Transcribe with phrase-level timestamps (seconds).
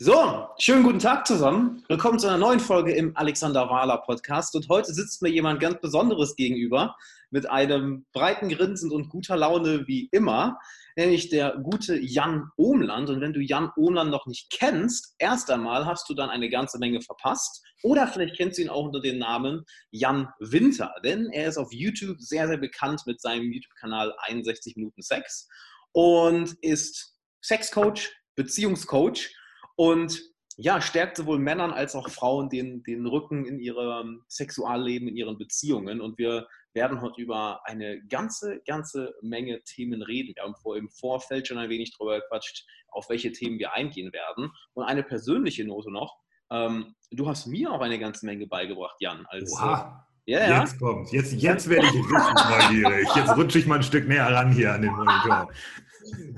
[0.00, 1.82] So, schönen guten Tag zusammen.
[1.88, 4.54] Willkommen zu einer neuen Folge im Alexander Wahler Podcast.
[4.54, 6.94] Und heute sitzt mir jemand ganz Besonderes gegenüber
[7.30, 10.56] mit einem breiten Grinsen und guter Laune wie immer,
[10.94, 13.10] nämlich der gute Jan Ohmland.
[13.10, 16.78] Und wenn du Jan Ohmland noch nicht kennst, erst einmal hast du dann eine ganze
[16.78, 17.66] Menge verpasst.
[17.82, 21.72] Oder vielleicht kennst du ihn auch unter dem Namen Jan Winter, denn er ist auf
[21.72, 25.48] YouTube sehr, sehr bekannt mit seinem YouTube-Kanal 61 Minuten Sex
[25.90, 29.34] und ist Sexcoach, Beziehungscoach
[29.78, 30.20] und
[30.56, 35.38] ja, stärkt sowohl Männern als auch Frauen den, den Rücken in ihrem Sexualleben, in ihren
[35.38, 36.00] Beziehungen.
[36.00, 40.34] Und wir werden heute über eine ganze, ganze Menge Themen reden.
[40.34, 44.12] Wir haben vor, im Vorfeld schon ein wenig darüber gequatscht, auf welche Themen wir eingehen
[44.12, 44.50] werden.
[44.74, 46.16] Und eine persönliche Note noch.
[46.50, 49.26] Ähm, du hast mir auch eine ganze Menge beigebracht, Jan.
[49.26, 50.04] Als, Oha.
[50.26, 51.12] Äh, ja, jetzt kommt.
[51.12, 52.10] Jetzt, jetzt werde ich richtig
[52.50, 53.08] neugierig.
[53.14, 55.48] Jetzt rutsche ich mal ein Stück näher ran hier an den Monitor.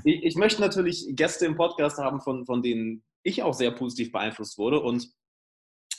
[0.05, 4.13] Ich, ich, möchte natürlich Gäste im Podcast haben, von, von denen ich auch sehr positiv
[4.13, 4.81] beeinflusst wurde.
[4.81, 5.09] Und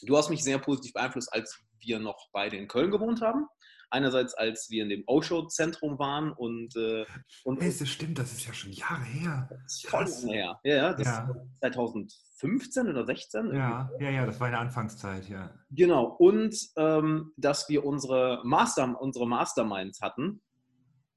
[0.04, 3.48] du hast mich sehr positiv beeinflusst, als wir noch beide in Köln gewohnt haben.
[3.94, 6.74] Einerseits, als wir in dem O-Show-Zentrum waren und.
[6.78, 7.06] Äh,
[7.44, 9.50] und hey, das stimmt, das ist ja schon Jahre her.
[9.86, 10.58] Voll her.
[10.64, 11.30] Ja, ja, das ja.
[11.60, 13.54] 2015 oder 16.
[13.54, 15.54] Ja, ja, ja, das war eine Anfangszeit, ja.
[15.72, 16.06] Genau.
[16.06, 20.42] Und ähm, dass wir unsere, Master, unsere Masterminds hatten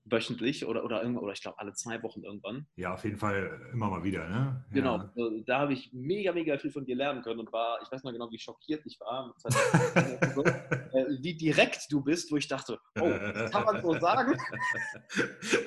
[0.04, 2.66] wöchentlich oder, oder, oder ich glaube alle zwei Wochen irgendwann.
[2.76, 4.64] Ja, auf jeden Fall immer mal wieder, ne?
[4.70, 5.12] Genau, ja.
[5.14, 8.04] Genau, da habe ich mega, mega viel von dir lernen können und war, ich weiß
[8.04, 9.34] noch genau, wie schockiert ich war,
[9.94, 14.36] äh, wie direkt du bist, wo ich dachte, oh, das kann man so sagen.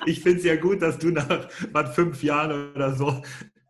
[0.06, 3.22] Ich finde es ja gut, dass du nach was, fünf Jahren oder so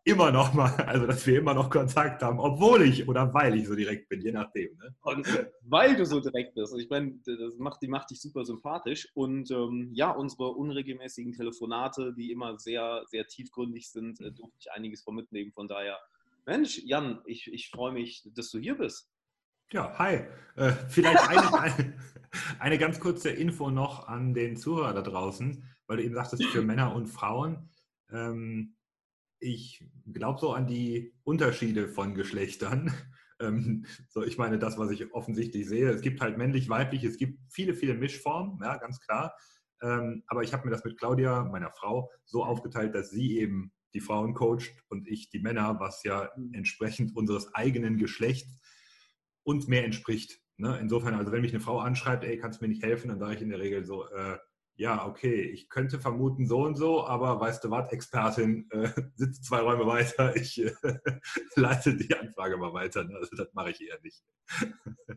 [0.09, 3.69] immer noch mal, also dass wir immer noch Kontakt haben, obwohl ich oder weil ich
[3.69, 4.77] so direkt bin, je nachdem.
[4.79, 4.95] Ne?
[5.03, 5.27] Und
[5.63, 6.75] weil du so direkt bist.
[6.79, 9.09] Ich meine, das macht, die macht dich super sympathisch.
[9.15, 14.73] Und ähm, ja, unsere unregelmäßigen Telefonate, die immer sehr, sehr tiefgründig sind, äh, durfte ich
[14.73, 15.53] einiges von mitnehmen.
[15.53, 15.99] Von daher,
[16.47, 19.11] Mensch, Jan, ich, ich freue mich, dass du hier bist.
[19.71, 20.25] Ja, hi.
[20.57, 21.95] Äh, vielleicht eine, eine,
[22.59, 26.63] eine ganz kurze Info noch an den Zuhörer da draußen, weil du eben sagtest, für
[26.63, 27.69] Männer und Frauen.
[28.11, 28.75] Ähm,
[29.41, 32.93] ich glaube so an die Unterschiede von Geschlechtern.
[33.41, 37.19] Ähm, so, ich meine, das, was ich offensichtlich sehe, es gibt halt männlich, weiblich, es
[37.19, 39.33] gibt viele, viele Mischformen, ja, ganz klar.
[39.81, 43.71] Ähm, aber ich habe mir das mit Claudia, meiner Frau, so aufgeteilt, dass sie eben
[43.95, 48.61] die Frauen coacht und ich die Männer, was ja entsprechend unseres eigenen Geschlechts
[49.45, 50.41] uns mehr entspricht.
[50.57, 50.77] Ne?
[50.81, 53.37] Insofern, also wenn mich eine Frau anschreibt, ey, kannst du mir nicht helfen, dann sage
[53.37, 54.39] ich in der Regel so, äh,
[54.79, 59.45] ja, okay, ich könnte vermuten so und so, aber weißt du was, Expertin äh, sitzt
[59.45, 60.73] zwei Räume weiter, ich äh,
[61.57, 63.03] leite die Anfrage mal weiter.
[63.03, 63.17] Ne?
[63.17, 64.23] Also das mache ich eher nicht.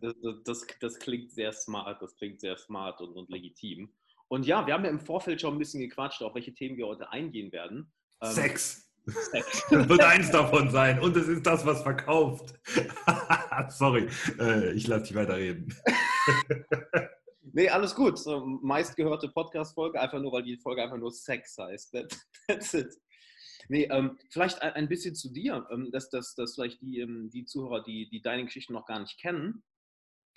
[0.02, 3.94] Das, das, das, klingt sehr smart, das klingt sehr smart und, und, legitim.
[4.28, 6.88] Und ja, wir haben ja im Vorfeld schon ein bisschen gequatscht, auf welche Themen wir
[6.88, 7.92] heute eingehen werden.
[8.22, 8.92] Ähm, Sex.
[9.06, 9.64] Sex.
[9.70, 12.60] Das wird eins davon sein und es ist das, was verkauft.
[13.70, 14.08] Sorry,
[14.40, 15.72] äh, ich lasse dich weiterreden.
[17.42, 18.20] Nee, alles gut.
[18.20, 21.92] So, meistgehörte Podcast-Folge, einfach nur, weil die Folge einfach nur Sex heißt.
[21.94, 22.16] That,
[22.48, 22.94] that's it.
[23.68, 27.46] Nee, ähm, vielleicht ein, bisschen zu dir, ähm, dass, dass, dass vielleicht die, ähm, die
[27.46, 29.64] Zuhörer, die, die deine Geschichte noch gar nicht kennen,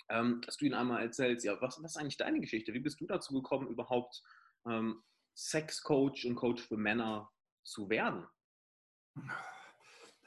[0.09, 2.73] ähm, dass du ihnen einmal erzählst, ja, was, was ist eigentlich deine Geschichte?
[2.73, 4.21] Wie bist du dazu gekommen, überhaupt
[4.67, 5.03] ähm,
[5.35, 7.31] Sex-Coach und Coach für Männer
[7.63, 8.25] zu werden?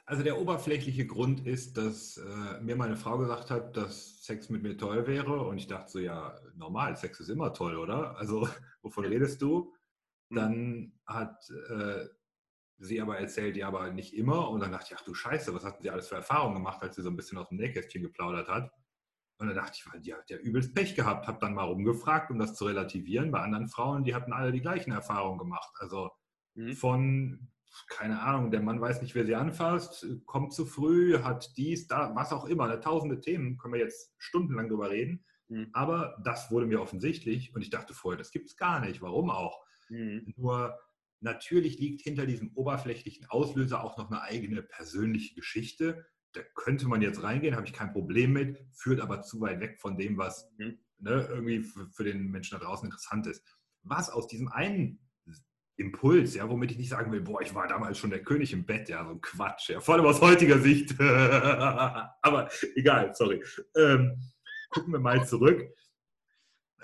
[0.09, 4.63] Also der oberflächliche Grund ist, dass äh, mir meine Frau gesagt hat, dass Sex mit
[4.63, 8.17] mir toll wäre und ich dachte so, ja, normal, Sex ist immer toll, oder?
[8.17, 8.49] Also
[8.81, 9.71] wovon redest du?
[10.29, 10.35] Mhm.
[10.35, 12.07] Dann hat äh,
[12.79, 15.63] sie aber erzählt, ja, aber nicht immer und dann dachte ich, ach du Scheiße, was
[15.63, 18.47] hatten sie alles für Erfahrungen gemacht, als sie so ein bisschen aus dem Nähkästchen geplaudert
[18.47, 18.71] hat?
[19.37, 22.39] Und dann dachte ich, die hat ja übelst Pech gehabt, habe dann mal rumgefragt, um
[22.39, 23.29] das zu relativieren.
[23.29, 25.71] Bei anderen Frauen, die hatten alle die gleichen Erfahrungen gemacht.
[25.77, 26.09] Also
[26.55, 26.73] mhm.
[26.73, 27.51] von
[27.87, 32.13] keine Ahnung, der Mann weiß nicht, wer sie anfasst, kommt zu früh, hat dies, da,
[32.15, 32.67] was auch immer.
[32.67, 32.79] Ne?
[32.79, 35.25] Tausende Themen, können wir jetzt stundenlang drüber reden.
[35.49, 35.69] Mhm.
[35.73, 39.01] Aber das wurde mir offensichtlich und ich dachte vorher, das gibt es gar nicht.
[39.01, 39.63] Warum auch?
[39.89, 40.33] Mhm.
[40.35, 40.79] Nur
[41.19, 46.05] natürlich liegt hinter diesem oberflächlichen Auslöser auch noch eine eigene persönliche Geschichte.
[46.33, 49.79] Da könnte man jetzt reingehen, habe ich kein Problem mit, führt aber zu weit weg
[49.79, 50.79] von dem, was mhm.
[50.99, 53.43] ne, irgendwie für, für den Menschen da draußen interessant ist.
[53.81, 54.99] Was aus diesem einen
[55.79, 58.65] Impuls, ja, womit ich nicht sagen will, boah, ich war damals schon der König im
[58.65, 60.99] Bett, ja, so ein Quatsch, ja, vor allem aus heutiger Sicht.
[60.99, 63.41] Aber egal, sorry.
[63.75, 64.17] Ähm,
[64.69, 65.67] gucken wir mal zurück.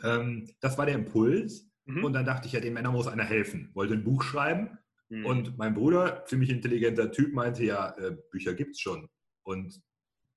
[0.04, 1.70] Ähm, das war der Impuls.
[1.86, 2.04] Mhm.
[2.04, 3.70] Und dann dachte ich, ja, den Männern muss einer helfen.
[3.74, 4.78] Wollte ein Buch schreiben.
[5.10, 5.26] Mhm.
[5.26, 9.10] Und mein Bruder, ziemlich intelligenter Typ, meinte ja, äh, Bücher gibt's schon.
[9.44, 9.82] Und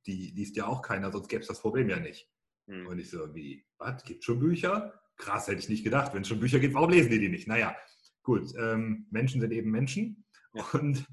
[0.07, 2.29] die liest ja auch keiner, sonst gäbe es das Problem ja nicht.
[2.67, 2.87] Mhm.
[2.87, 5.01] Und ich so, wie, was, gibt schon Bücher?
[5.17, 6.13] Krass, hätte ich nicht gedacht.
[6.15, 7.49] Wenn es schon Bücher gibt, warum lesen die die nicht?
[7.49, 7.75] Naja,
[8.29, 10.27] gut, ähm, Menschen sind eben Menschen.
[10.75, 11.07] Und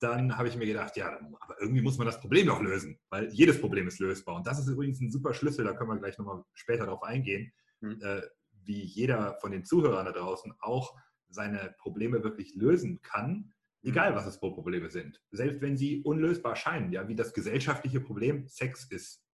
[0.00, 3.32] dann habe ich mir gedacht, ja, aber irgendwie muss man das Problem doch lösen, weil
[3.32, 4.36] jedes Problem ist lösbar.
[4.36, 7.50] Und das ist übrigens ein super Schlüssel, da können wir gleich nochmal später darauf eingehen,
[7.80, 7.98] mhm.
[8.02, 8.20] äh,
[8.64, 10.94] wie jeder von den Zuhörern da draußen auch
[11.30, 15.22] seine Probleme wirklich lösen kann, egal was es für Probleme sind.
[15.30, 19.24] Selbst wenn sie unlösbar scheinen, ja, wie das gesellschaftliche Problem, Sex ist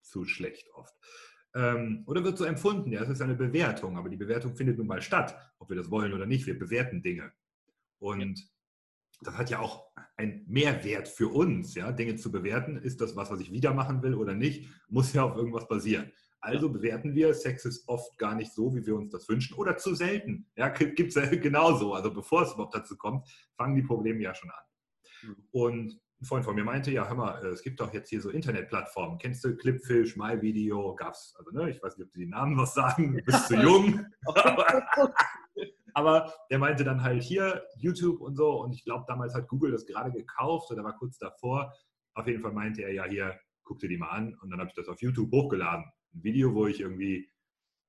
[0.00, 0.94] zu schlecht oft.
[1.54, 4.86] Ähm, oder wird so empfunden, ja, es ist eine Bewertung, aber die Bewertung findet nun
[4.86, 7.32] mal statt, ob wir das wollen oder nicht, wir bewerten Dinge.
[7.98, 8.48] Und
[9.22, 12.76] das hat ja auch einen Mehrwert für uns, ja, Dinge zu bewerten.
[12.76, 14.70] Ist das was, was ich wieder machen will oder nicht?
[14.88, 16.12] Muss ja auf irgendwas basieren.
[16.40, 19.76] Also bewerten wir, Sex ist oft gar nicht so, wie wir uns das wünschen oder
[19.76, 20.46] zu selten.
[20.56, 21.92] Ja, gibt es ja genauso.
[21.92, 24.64] Also bevor es überhaupt dazu kommt, fangen die Probleme ja schon an.
[25.22, 25.36] Mhm.
[25.50, 28.28] Und ein Freund von mir meinte, ja, hör mal, es gibt doch jetzt hier so
[28.28, 29.18] Internetplattformen.
[29.18, 33.16] Kennst du Clipfish, MyVideo, gab's, also ne, ich weiß nicht, ob die Namen was sagen,
[33.16, 34.04] du bist zu jung.
[35.94, 39.72] Aber der meinte dann halt hier YouTube und so und ich glaube, damals hat Google
[39.72, 41.72] das gerade gekauft oder war kurz davor.
[42.14, 44.68] Auf jeden Fall meinte er ja hier, guck dir die mal an und dann habe
[44.68, 45.84] ich das auf YouTube hochgeladen.
[46.14, 47.30] Ein Video, wo ich irgendwie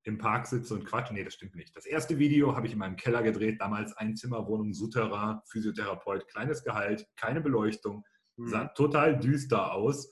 [0.04, 1.14] im Park sitze und quatsche.
[1.14, 1.76] Nee, das stimmt nicht.
[1.76, 7.08] Das erste Video habe ich in meinem Keller gedreht, damals Einzimmerwohnung, Souterrain, Physiotherapeut, kleines Gehalt,
[7.18, 8.04] keine Beleuchtung,
[8.46, 8.70] sah mhm.
[8.76, 10.12] total düster aus.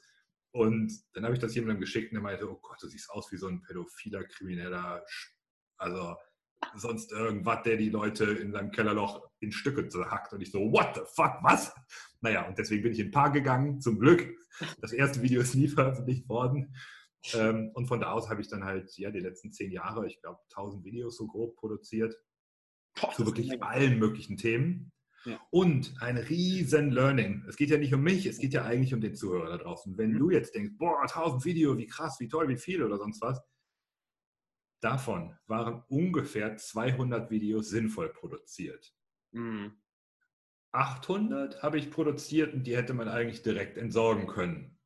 [0.51, 3.31] Und dann habe ich das jemandem geschickt und er meinte, oh Gott, du siehst aus
[3.31, 5.05] wie so ein pädophiler, krimineller,
[5.77, 6.15] also
[6.75, 10.33] sonst irgendwas, der die Leute in seinem Kellerloch in Stücke zerhackt.
[10.33, 11.73] Und ich so, what the fuck, was?
[12.21, 14.27] Naja, und deswegen bin ich in ein Paar gegangen, zum Glück.
[14.81, 16.75] Das erste Video ist nie veröffentlicht worden.
[17.33, 20.21] Ähm, und von da aus habe ich dann halt, ja, die letzten zehn Jahre, ich
[20.21, 22.15] glaube, 1000 Videos so grob produziert.
[22.99, 24.91] Boah, zu wirklich allen möglichen Themen.
[25.25, 25.39] Ja.
[25.51, 27.43] Und ein riesen Learning.
[27.47, 29.97] Es geht ja nicht um mich, es geht ja eigentlich um den Zuhörer da draußen.
[29.97, 30.19] Wenn mhm.
[30.19, 33.41] du jetzt denkst, boah, 1000 Videos, wie krass, wie toll, wie viel oder sonst was,
[34.81, 38.93] Davon waren ungefähr 200 Videos sinnvoll produziert.
[39.31, 39.73] Mhm.
[40.71, 44.78] 800 habe ich produziert und die hätte man eigentlich direkt entsorgen können.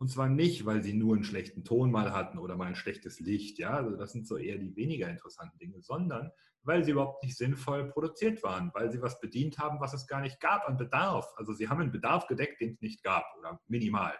[0.00, 3.20] Und zwar nicht, weil sie nur einen schlechten Ton mal hatten oder mal ein schlechtes
[3.20, 6.30] Licht, ja, also das sind so eher die weniger interessanten Dinge, sondern
[6.62, 10.22] weil sie überhaupt nicht sinnvoll produziert waren, weil sie was bedient haben, was es gar
[10.22, 11.26] nicht gab an Bedarf.
[11.36, 14.14] Also sie haben einen Bedarf gedeckt, den es nicht gab oder minimal.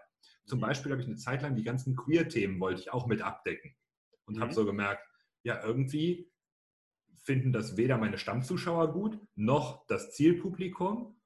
[0.45, 0.65] Zum mhm.
[0.65, 3.75] Beispiel habe ich eine Zeit lang die ganzen Queer-Themen wollte ich auch mit abdecken
[4.27, 4.43] und mhm.
[4.43, 5.03] habe so gemerkt,
[5.45, 6.31] ja, irgendwie
[7.23, 11.20] finden das weder meine Stammzuschauer gut, noch das Zielpublikum.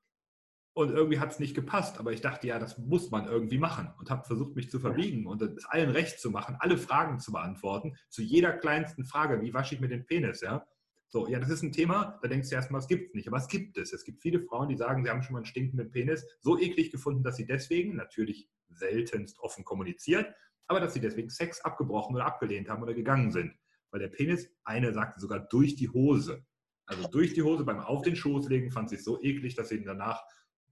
[0.74, 1.98] Und irgendwie hat es nicht gepasst.
[1.98, 3.92] Aber ich dachte, ja, das muss man irgendwie machen.
[3.98, 7.32] Und habe versucht, mich zu verbiegen und es allen recht zu machen, alle Fragen zu
[7.32, 10.66] beantworten, zu jeder kleinsten Frage, wie wasche ich mir den Penis, ja?
[11.08, 13.28] So, ja, das ist ein Thema, da denkst du erstmal, es gibt es nicht.
[13.28, 13.92] Aber es gibt es.
[13.92, 16.90] Es gibt viele Frauen, die sagen, sie haben schon mal einen stinkenden Penis so eklig
[16.90, 20.34] gefunden, dass sie deswegen, natürlich seltenst offen kommuniziert,
[20.66, 23.54] aber dass sie deswegen Sex abgebrochen oder abgelehnt haben oder gegangen sind
[23.94, 26.44] weil der Penis, eine sagte sogar durch die Hose.
[26.84, 29.76] Also durch die Hose beim Auf den Schoß legen fand sie so eklig, dass sie
[29.76, 30.20] ihn danach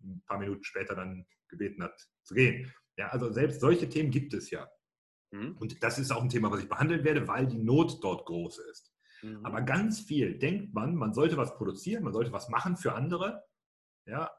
[0.03, 2.73] ein paar Minuten später dann gebeten hat zu gehen.
[2.97, 4.69] Ja, also selbst solche Themen gibt es ja.
[5.33, 5.57] Mhm.
[5.59, 8.59] Und das ist auch ein Thema, was ich behandeln werde, weil die Not dort groß
[8.71, 8.93] ist.
[9.23, 9.45] Mhm.
[9.45, 13.45] Aber ganz viel denkt man, man sollte was produzieren, man sollte was machen für andere.
[14.07, 14.31] Ja,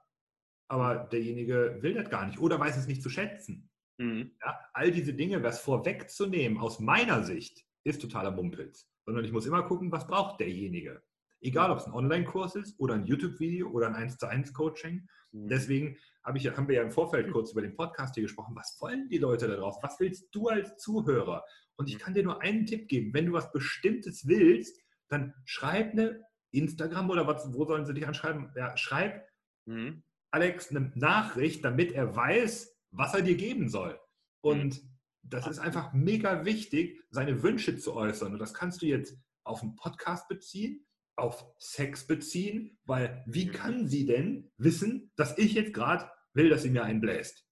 [0.68, 3.70] aber derjenige will das gar nicht oder weiß es nicht zu schätzen.
[3.98, 4.36] Mhm.
[4.42, 9.46] Ja, all diese Dinge, was vorwegzunehmen, aus meiner Sicht, ist totaler Mumpels, sondern ich muss
[9.46, 11.04] immer gucken, was braucht derjenige.
[11.44, 15.08] Egal, ob es ein Online-Kurs ist oder ein YouTube-Video oder ein 1 zu 1 Coaching.
[15.32, 15.48] Mhm.
[15.48, 18.56] Deswegen hab ich, haben wir ja im Vorfeld kurz über den Podcast hier gesprochen.
[18.56, 19.84] Was wollen die Leute da draußen?
[19.84, 21.44] Was willst du als Zuhörer?
[21.76, 22.00] Und ich mhm.
[22.00, 23.14] kann dir nur einen Tipp geben.
[23.14, 26.22] Wenn du was Bestimmtes willst, dann schreib eine
[26.52, 28.52] Instagram oder was, wo sollen sie dich anschreiben?
[28.56, 29.28] Ja, schreib
[29.66, 30.04] mhm.
[30.32, 34.00] Alex eine Nachricht, damit er weiß, was er dir geben soll.
[34.42, 38.34] Und mhm das ist einfach mega wichtig, seine Wünsche zu äußern.
[38.34, 40.86] Und das kannst du jetzt auf einen Podcast beziehen,
[41.16, 43.52] auf Sex beziehen, weil wie mhm.
[43.52, 47.46] kann sie denn wissen, dass ich jetzt gerade will, dass sie mir einen bläst?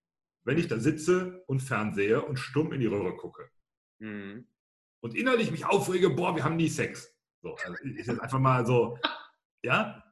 [0.43, 3.49] Wenn ich da sitze und fernsehe und stumm in die Röhre gucke.
[3.99, 4.47] Mhm.
[5.01, 7.15] Und innerlich mich aufrege, boah, wir haben nie Sex.
[7.41, 8.97] So, also ist jetzt einfach mal so,
[9.63, 10.03] ja,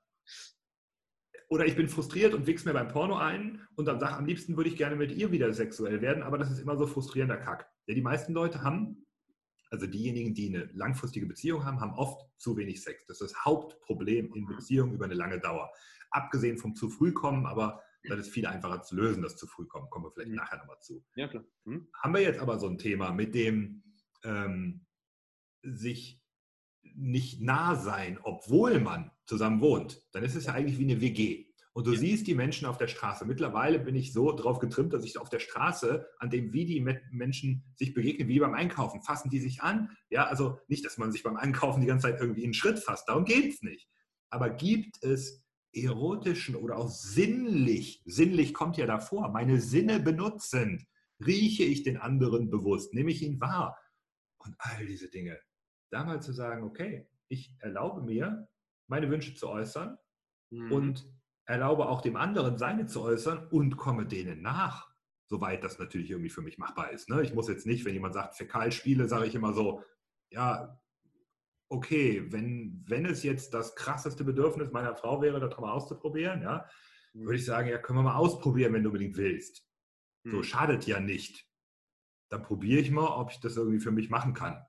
[1.50, 4.56] oder ich bin frustriert und wichs mir beim Porno ein und dann sage, am liebsten
[4.56, 7.68] würde ich gerne mit ihr wieder sexuell werden, aber das ist immer so frustrierender Kack.
[7.88, 9.06] Ja, die meisten Leute haben,
[9.69, 13.05] also diejenigen, die eine langfristige Beziehung haben, haben oft zu wenig Sex.
[13.07, 15.71] Das ist das Hauptproblem in Beziehungen über eine lange Dauer.
[16.11, 19.65] Abgesehen vom zu früh kommen, aber das ist viel einfacher zu lösen, das zu früh
[19.65, 19.89] kommen.
[19.89, 20.38] Kommen wir vielleicht mhm.
[20.38, 21.05] nachher nochmal zu.
[21.15, 21.43] Ja, klar.
[21.65, 21.88] Mhm.
[22.01, 23.83] Haben wir jetzt aber so ein Thema mit dem
[24.23, 24.85] ähm,
[25.61, 26.21] sich
[26.81, 31.49] nicht nah sein, obwohl man zusammen wohnt, dann ist es ja eigentlich wie eine WG.
[31.79, 32.00] Und du ja.
[32.00, 33.24] siehst die Menschen auf der Straße.
[33.24, 36.81] Mittlerweile bin ich so drauf getrimmt, dass ich auf der Straße, an dem wie die
[36.81, 39.89] Menschen sich begegnen, wie beim Einkaufen, fassen die sich an.
[40.09, 43.07] Ja, also nicht, dass man sich beim Einkaufen die ganze Zeit irgendwie einen Schritt fasst.
[43.07, 43.88] Darum geht es nicht.
[44.29, 50.86] Aber gibt es erotischen oder auch sinnlich, sinnlich kommt ja davor, meine Sinne benutzend,
[51.25, 53.79] rieche ich den anderen bewusst, nehme ich ihn wahr
[54.39, 55.39] und all diese Dinge.
[55.91, 58.50] Da mal zu sagen, okay, ich erlaube mir,
[58.88, 59.98] meine Wünsche zu äußern
[60.50, 60.71] mhm.
[60.74, 61.18] und
[61.50, 64.94] erlaube auch dem anderen seine zu äußern und komme denen nach,
[65.25, 67.10] soweit das natürlich irgendwie für mich machbar ist.
[67.10, 67.24] Ne?
[67.24, 69.84] Ich muss jetzt nicht, wenn jemand sagt Fäkalspiele, sage ich immer so,
[70.29, 70.79] ja,
[71.68, 76.68] okay, wenn, wenn es jetzt das krasseste Bedürfnis meiner Frau wäre, das mal auszuprobieren, ja,
[77.13, 77.25] mhm.
[77.25, 79.68] würde ich sagen, ja, können wir mal ausprobieren, wenn du unbedingt willst.
[80.24, 80.32] Mhm.
[80.32, 81.48] So schadet ja nicht.
[82.29, 84.63] Dann probiere ich mal, ob ich das irgendwie für mich machen kann.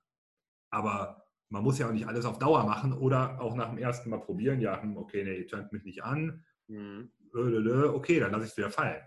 [0.71, 4.09] Aber man muss ja auch nicht alles auf Dauer machen oder auch nach dem ersten
[4.09, 6.43] Mal probieren, ja, hm, okay, nee, ihr tönt mich nicht an.
[6.71, 7.11] Mhm.
[7.35, 9.03] Okay, dann lasse ich es wieder fallen.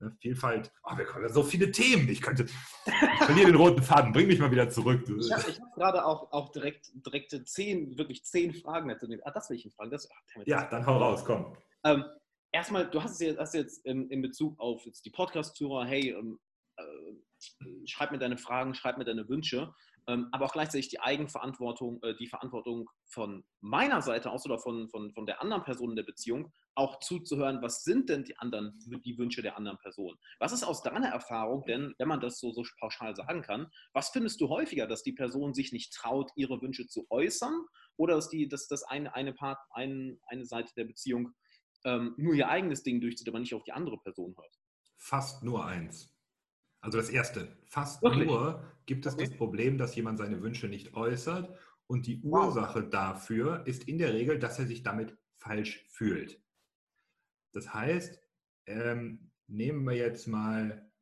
[0.00, 2.08] Ne, Vielfalt, oh, wir haben ja so viele Themen.
[2.08, 5.04] Ich könnte, ich verliere den roten Faden, bring mich mal wieder zurück.
[5.08, 9.06] Ich habe hab gerade auch, auch direkt, direkte zehn, wirklich zehn Fragen dazu.
[9.22, 9.90] Ah, das will ich fragen.
[9.90, 11.56] Das, ach, ja, dann hau raus, komm.
[11.84, 12.04] Ähm,
[12.50, 16.10] erstmal, du hast es jetzt, hast jetzt in, in Bezug auf jetzt die Podcast-Tourer, hey,
[16.10, 16.40] ähm,
[16.76, 19.72] äh, schreib mir deine Fragen, schreib mir deine Wünsche
[20.32, 25.12] aber auch gleichzeitig die Eigenverantwortung, äh, die Verantwortung von meiner Seite aus oder von, von,
[25.12, 29.16] von der anderen Person in der Beziehung, auch zuzuhören, was sind denn die anderen, die
[29.16, 30.16] Wünsche der anderen Person?
[30.40, 34.10] Was ist aus deiner Erfahrung, denn wenn man das so, so pauschal sagen kann, was
[34.10, 37.64] findest du häufiger, dass die Person sich nicht traut, ihre Wünsche zu äußern
[37.96, 41.32] oder dass, die, dass, dass eine, eine, Part, ein, eine Seite der Beziehung
[41.84, 44.54] ähm, nur ihr eigenes Ding durchzieht, aber nicht auf die andere Person hört?
[44.96, 46.13] Fast nur eins.
[46.84, 48.26] Also das Erste, fast Wirklich?
[48.26, 49.24] nur gibt es okay.
[49.24, 52.90] das Problem, dass jemand seine Wünsche nicht äußert und die Ursache wow.
[52.90, 56.42] dafür ist in der Regel, dass er sich damit falsch fühlt.
[57.52, 58.20] Das heißt,
[58.66, 60.92] ähm, nehmen wir jetzt mal,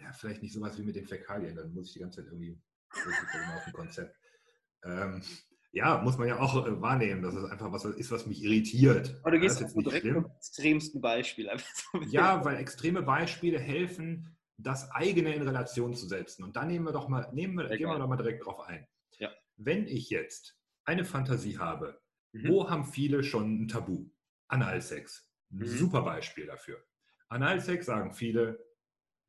[0.00, 2.58] ja, vielleicht nicht sowas wie mit den Fäkalien, dann muss ich die ganze Zeit irgendwie
[2.88, 4.16] auf dem Konzept.
[4.82, 5.22] Ähm,
[5.72, 9.18] ja, muss man ja auch äh, wahrnehmen, dass es einfach was ist, was mich irritiert.
[9.22, 10.22] Aber du gehst jetzt nicht direkt schlimm.
[10.22, 11.50] zum extremsten Beispiel.
[12.08, 16.44] ja, weil extreme Beispiele helfen, das eigene in Relation zu setzen.
[16.44, 18.86] Und da nehmen wir doch mal, nehmen wir, gehen wir doch mal direkt drauf ein.
[19.18, 19.30] Ja.
[19.56, 22.00] Wenn ich jetzt eine Fantasie habe,
[22.32, 22.48] mhm.
[22.48, 24.10] wo haben viele schon ein Tabu?
[24.48, 25.26] Analsex.
[25.50, 25.66] Ein mhm.
[25.66, 26.84] super Beispiel dafür.
[27.28, 28.62] Analsex sagen viele,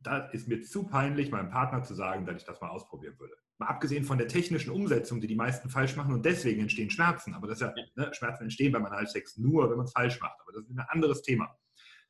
[0.02, 3.38] das ist mir zu peinlich, meinem Partner zu sagen, dass ich das mal ausprobieren würde.
[3.64, 7.34] Mal abgesehen von der technischen Umsetzung, die die meisten falsch machen und deswegen entstehen Schmerzen.
[7.34, 10.40] Aber das ist ja, ne, Schmerzen entstehen beim Analsex nur, wenn man es falsch macht.
[10.42, 11.58] Aber das ist ein anderes Thema.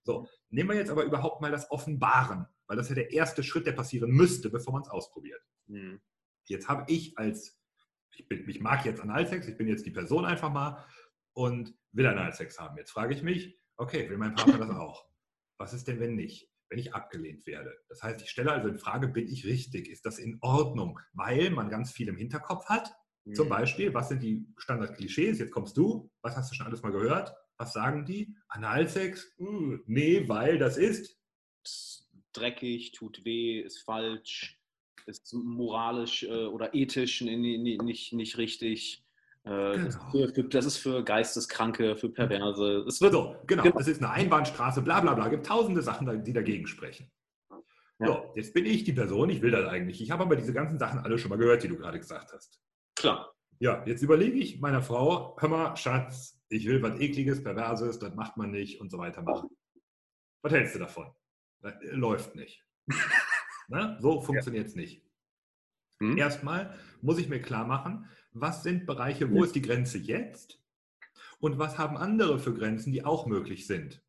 [0.03, 3.65] So, nehmen wir jetzt aber überhaupt mal das Offenbaren, weil das ja der erste Schritt,
[3.65, 5.41] der passieren müsste, bevor man es ausprobiert.
[5.67, 6.01] Mhm.
[6.45, 7.59] Jetzt habe ich als,
[8.15, 10.85] ich, bin, ich mag jetzt Analsex, ich bin jetzt die Person einfach mal
[11.33, 12.77] und will Analsex haben.
[12.77, 15.07] Jetzt frage ich mich, okay, will mein Partner das auch?
[15.57, 16.52] Was ist denn, wenn nicht?
[16.73, 17.71] Wenn ich abgelehnt werde.
[17.87, 19.87] Das heißt, ich stelle also in Frage, bin ich richtig?
[19.87, 20.99] Ist das in Ordnung?
[21.13, 22.91] Weil man ganz viel im Hinterkopf hat.
[23.25, 23.35] Mhm.
[23.35, 25.37] Zum Beispiel, was sind die Standardklischees?
[25.37, 26.09] Jetzt kommst du.
[26.23, 27.31] Was hast du schon alles mal gehört?
[27.57, 28.35] Was sagen die?
[28.47, 29.35] Analsex?
[29.37, 31.15] Uh, nee, weil das ist
[32.33, 34.59] dreckig, tut weh, ist falsch,
[35.05, 39.02] ist moralisch äh, oder ethisch nicht, nicht richtig.
[39.45, 39.85] Äh, genau.
[39.85, 42.85] das, ist für, für, das, ist für, Geisteskranke, für Perverse.
[42.87, 43.63] Es wird so, genau.
[43.63, 43.77] genau.
[43.77, 45.25] Das ist eine Einbahnstraße, bla bla bla.
[45.25, 47.11] Es gibt tausende Sachen, die dagegen sprechen.
[47.99, 48.07] Ja.
[48.07, 50.01] So, jetzt bin ich die Person, ich will das eigentlich.
[50.01, 52.61] Ich habe aber diese ganzen Sachen alle schon mal gehört, die du gerade gesagt hast.
[52.95, 53.33] Klar.
[53.59, 58.15] Ja, jetzt überlege ich meiner Frau, hör mal, Schatz, ich will was Ekliges, Perverses, das
[58.15, 59.49] macht man nicht und so weiter machen.
[60.41, 61.13] Was hältst du davon?
[61.61, 62.65] Das äh, läuft nicht.
[63.67, 64.81] Na, so funktioniert es ja.
[64.81, 65.05] nicht.
[66.01, 66.17] Hm?
[66.17, 70.59] Erstmal muss ich mir klar machen, was sind Bereiche, wo ist die Grenze jetzt
[71.39, 74.01] und was haben andere für Grenzen, die auch möglich sind.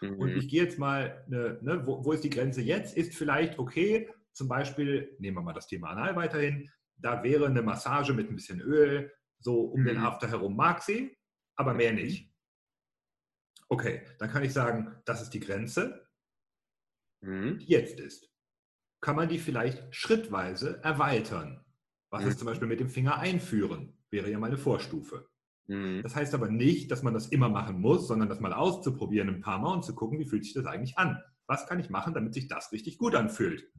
[0.00, 0.18] Mhm.
[0.18, 2.96] Und ich gehe jetzt mal, ne, ne, wo, wo ist die Grenze jetzt?
[2.96, 7.62] Ist vielleicht okay, zum Beispiel, nehmen wir mal das Thema Anal weiterhin, da wäre eine
[7.62, 9.86] Massage mit ein bisschen Öl, so um mhm.
[9.86, 11.16] den After herum mag sie,
[11.56, 12.32] aber mehr nicht.
[13.68, 16.08] Okay, dann kann ich sagen, das ist die Grenze,
[17.20, 17.58] mhm.
[17.58, 18.30] die jetzt ist.
[19.00, 21.64] Kann man die vielleicht schrittweise erweitern?
[22.10, 22.38] Was ist mhm.
[22.38, 23.96] zum Beispiel mit dem Finger einführen?
[24.10, 25.28] Wäre ja mal eine Vorstufe.
[25.68, 26.02] Mhm.
[26.02, 29.40] Das heißt aber nicht, dass man das immer machen muss, sondern das mal auszuprobieren ein
[29.40, 31.22] paar Mal und zu gucken, wie fühlt sich das eigentlich an?
[31.46, 33.70] Was kann ich machen, damit sich das richtig gut anfühlt?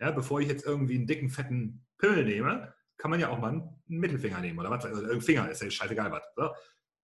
[0.00, 3.50] Ja, bevor ich jetzt irgendwie einen dicken, fetten Pimmel nehme, kann man ja auch mal
[3.50, 6.22] einen Mittelfinger nehmen oder was, also ein Finger, ist ja scheißegal was.
[6.36, 6.50] So.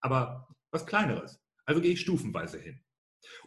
[0.00, 1.42] Aber was Kleineres.
[1.64, 2.83] Also gehe ich stufenweise hin.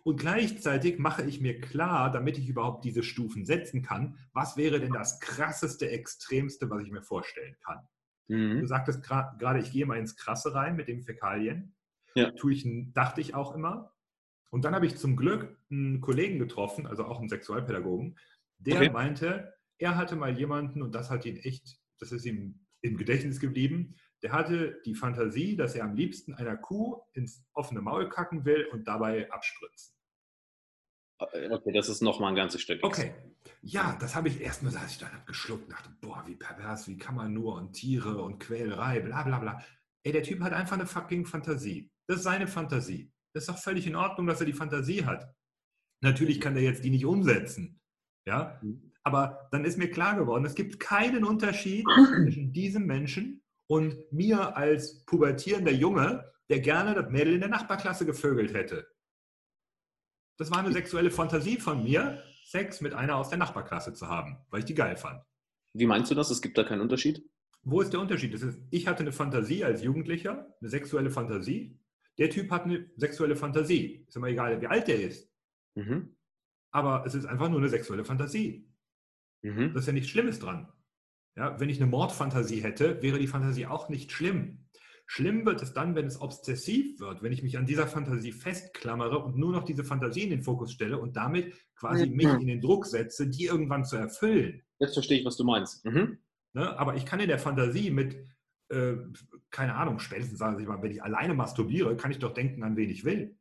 [0.04, 4.80] Und gleichzeitig mache ich mir klar, damit ich überhaupt diese Stufen setzen kann, was wäre
[4.80, 7.80] denn das krasseste, extremste, was ich mir vorstellen kann.
[8.28, 8.62] Mhm.
[8.62, 11.76] Du sagtest gerade, ich gehe mal ins Krasse rein mit den Fäkalien.
[12.16, 12.32] Ja.
[12.32, 13.94] Tue ich, dachte ich auch immer.
[14.50, 18.18] Und dann habe ich zum Glück einen Kollegen getroffen, also auch einen Sexualpädagogen,
[18.58, 18.90] der okay.
[18.90, 23.40] meinte, er hatte mal jemanden, und das hat ihn echt, das ist ihm im Gedächtnis
[23.40, 28.46] geblieben, der hatte die Fantasie, dass er am liebsten einer Kuh ins offene Maul kacken
[28.46, 29.94] will und dabei abspritzen.
[31.20, 32.84] Äh, okay, das ist nochmal ein ganzes Stück.
[32.84, 33.14] Okay.
[33.62, 36.88] Ja, das habe ich erstmal, als ich dann habe geschluckt und dachte, boah, wie pervers,
[36.88, 39.64] wie kann man nur und Tiere und Quälerei, bla bla bla.
[40.04, 41.92] Ey, der Typ hat einfach eine fucking Fantasie.
[42.08, 43.12] Das ist seine Fantasie.
[43.34, 45.34] Das ist doch völlig in Ordnung, dass er die Fantasie hat.
[46.02, 47.80] Natürlich kann er jetzt die nicht umsetzen.
[48.26, 48.92] Ja, mhm.
[49.04, 51.86] aber dann ist mir klar geworden, es gibt keinen Unterschied
[52.24, 58.06] zwischen diesem Menschen und mir als pubertierender Junge, der gerne das Mädel in der Nachbarklasse
[58.06, 58.88] gevögelt hätte.
[60.38, 64.38] Das war eine sexuelle Fantasie von mir, Sex mit einer aus der Nachbarklasse zu haben,
[64.50, 65.22] weil ich die geil fand.
[65.74, 66.30] Wie meinst du das?
[66.30, 67.30] Es gibt da keinen Unterschied?
[67.64, 68.34] Wo ist der Unterschied?
[68.34, 71.78] Ist, ich hatte eine Fantasie als Jugendlicher, eine sexuelle Fantasie.
[72.18, 74.06] Der Typ hat eine sexuelle Fantasie.
[74.08, 75.30] Ist immer egal, wie alt der ist.
[75.76, 76.16] Mhm.
[76.72, 78.72] Aber es ist einfach nur eine sexuelle Fantasie.
[79.42, 79.74] Mhm.
[79.74, 80.72] Das ist ja nichts Schlimmes dran.
[81.38, 84.66] Ja, wenn ich eine Mordfantasie hätte, wäre die Fantasie auch nicht schlimm.
[85.06, 89.20] Schlimm wird es dann, wenn es obsessiv wird, wenn ich mich an dieser Fantasie festklammere
[89.20, 92.60] und nur noch diese Fantasie in den Fokus stelle und damit quasi mich in den
[92.60, 94.64] Druck setze, die irgendwann zu erfüllen.
[94.80, 95.86] Jetzt verstehe ich, was du meinst.
[95.86, 96.18] Mhm.
[96.54, 96.78] Ne?
[96.78, 98.18] Aber ich kann in der Fantasie mit,
[98.70, 98.96] äh,
[99.52, 102.76] keine Ahnung, spätestens sage ich mal, wenn ich alleine masturbiere, kann ich doch denken, an
[102.76, 103.38] wen ich will.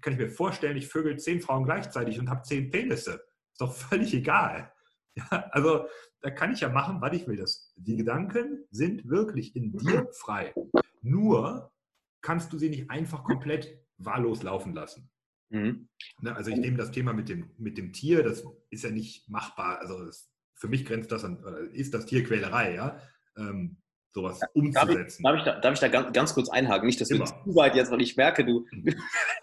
[0.00, 3.24] Kann ich mir vorstellen, ich vögel zehn Frauen gleichzeitig und habe zehn Penisse.
[3.52, 4.72] Ist doch völlig egal.
[5.14, 5.86] Ja, also
[6.20, 7.36] da kann ich ja machen, was ich will.
[7.36, 10.54] Das, die Gedanken sind wirklich in dir frei.
[11.02, 11.72] Nur
[12.20, 15.10] kannst du sie nicht einfach komplett wahllos laufen lassen.
[15.50, 15.88] Mhm.
[16.20, 19.28] Ne, also ich nehme das Thema mit dem, mit dem Tier, das ist ja nicht
[19.28, 19.78] machbar.
[19.80, 21.38] Also das, für mich grenzt das an,
[21.72, 23.00] ist das Tierquälerei, ja.
[23.36, 23.78] Ähm,
[24.12, 25.22] sowas umzusetzen.
[25.22, 26.86] Darf ich, darf ich, da, darf ich da ganz, ganz, kurz einhaken?
[26.86, 27.26] Nicht, dass Immer.
[27.26, 28.66] wir zu weit jetzt, weil ich merke, du.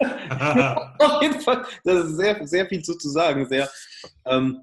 [0.00, 3.46] Auf jeden Fall, das ist sehr, sehr viel zu, zu sagen.
[3.48, 3.70] Sehr,
[4.26, 4.60] ähm,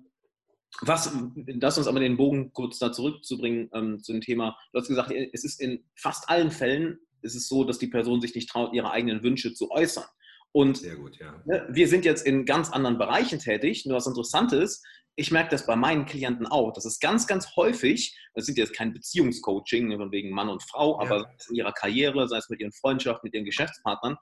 [0.82, 4.58] was, lass uns aber den Bogen kurz da zurückzubringen ähm, zu dem Thema.
[4.72, 8.22] Du hast gesagt, es ist in fast allen Fällen ist es so, dass die Person
[8.22, 10.06] sich nicht traut, ihre eigenen Wünsche zu äußern.
[10.52, 11.42] Und Sehr gut, ja.
[11.46, 13.86] Ne, wir sind jetzt in ganz anderen Bereichen tätig.
[13.86, 16.74] Nur was interessant ist, ich merke das bei meinen Klienten auch.
[16.74, 21.00] Das ist ganz, ganz häufig, das sind jetzt kein Beziehungscoaching von wegen Mann und Frau,
[21.00, 21.06] ja.
[21.06, 24.18] aber in ihrer Karriere, sei es mit ihren Freundschaften, mit ihren Geschäftspartnern,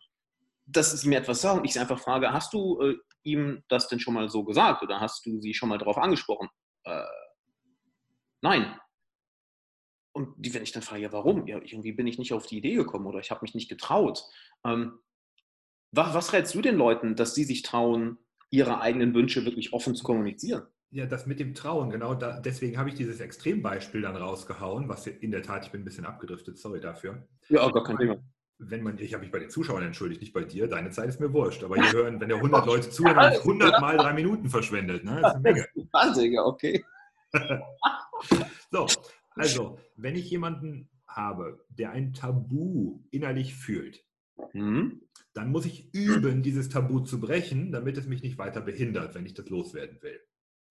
[0.66, 3.88] dass sie mir etwas sagen und ich sie einfach frage, hast du äh, ihm das
[3.88, 6.50] denn schon mal so gesagt oder hast du sie schon mal darauf angesprochen?
[6.84, 7.04] Äh,
[8.42, 8.78] nein.
[10.14, 11.48] Und die, wenn ich dann frage, ja, warum?
[11.48, 14.24] Ja, irgendwie bin ich nicht auf die Idee gekommen oder ich habe mich nicht getraut.
[14.66, 15.00] Ähm,
[15.92, 18.18] was, was rätst du den Leuten, dass sie sich trauen,
[18.50, 20.68] ihre eigenen Wünsche wirklich offen zu kommunizieren?
[20.90, 22.16] Ja, das mit dem Trauen, genau.
[22.16, 25.86] Da, deswegen habe ich dieses Extrembeispiel dann rausgehauen, was in der Tat, ich bin ein
[25.86, 27.26] bisschen abgedriftet, sorry dafür.
[27.48, 28.22] Ja, gar kein Thema
[28.70, 31.20] wenn man, ich habe mich bei den Zuschauern entschuldigt, nicht bei dir, deine Zeit ist
[31.20, 31.64] mir wurscht.
[31.64, 35.04] Aber hier hören, wenn der 100 Leute zuhören, habe ich 100 mal drei Minuten verschwendet.
[35.04, 35.20] Ne?
[35.22, 35.68] Das ist eine Menge.
[35.92, 36.86] Wahnsinn, okay.
[38.72, 38.88] so,
[39.32, 44.04] also, wenn ich jemanden habe, der ein Tabu innerlich fühlt,
[44.54, 45.02] mhm.
[45.34, 49.26] dann muss ich üben, dieses Tabu zu brechen, damit es mich nicht weiter behindert, wenn
[49.26, 50.20] ich das loswerden will.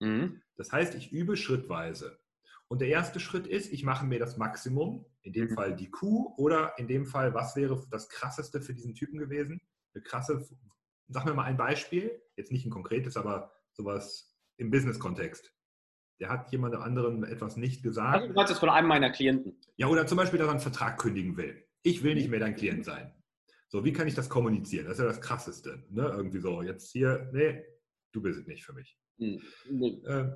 [0.01, 0.43] Mhm.
[0.57, 2.19] Das heißt, ich übe schrittweise.
[2.71, 5.55] Und der erste Schritt ist, ich mache mir das Maximum, in dem mhm.
[5.55, 9.61] Fall die Kuh oder in dem Fall, was wäre das Krasseste für diesen Typen gewesen?
[9.93, 10.49] Eine krasse,
[11.09, 15.53] sag mir mal ein Beispiel, jetzt nicht ein konkretes, aber sowas im Business-Kontext.
[16.21, 18.15] Der hat jemand anderem etwas nicht gesagt.
[18.15, 19.59] Also du meinst jetzt von einem meiner Klienten.
[19.77, 21.67] Ja, oder zum Beispiel, dass er einen Vertrag kündigen will.
[21.83, 22.31] Ich will nicht mhm.
[22.31, 23.13] mehr dein Klient sein.
[23.69, 24.87] So, wie kann ich das kommunizieren?
[24.87, 25.87] Das ist ja das Krasseste.
[25.91, 26.03] Ne?
[26.03, 27.65] Irgendwie so, jetzt hier, nee,
[28.13, 28.97] du bist es nicht für mich.
[29.19, 29.41] Mhm.
[30.05, 30.31] Äh,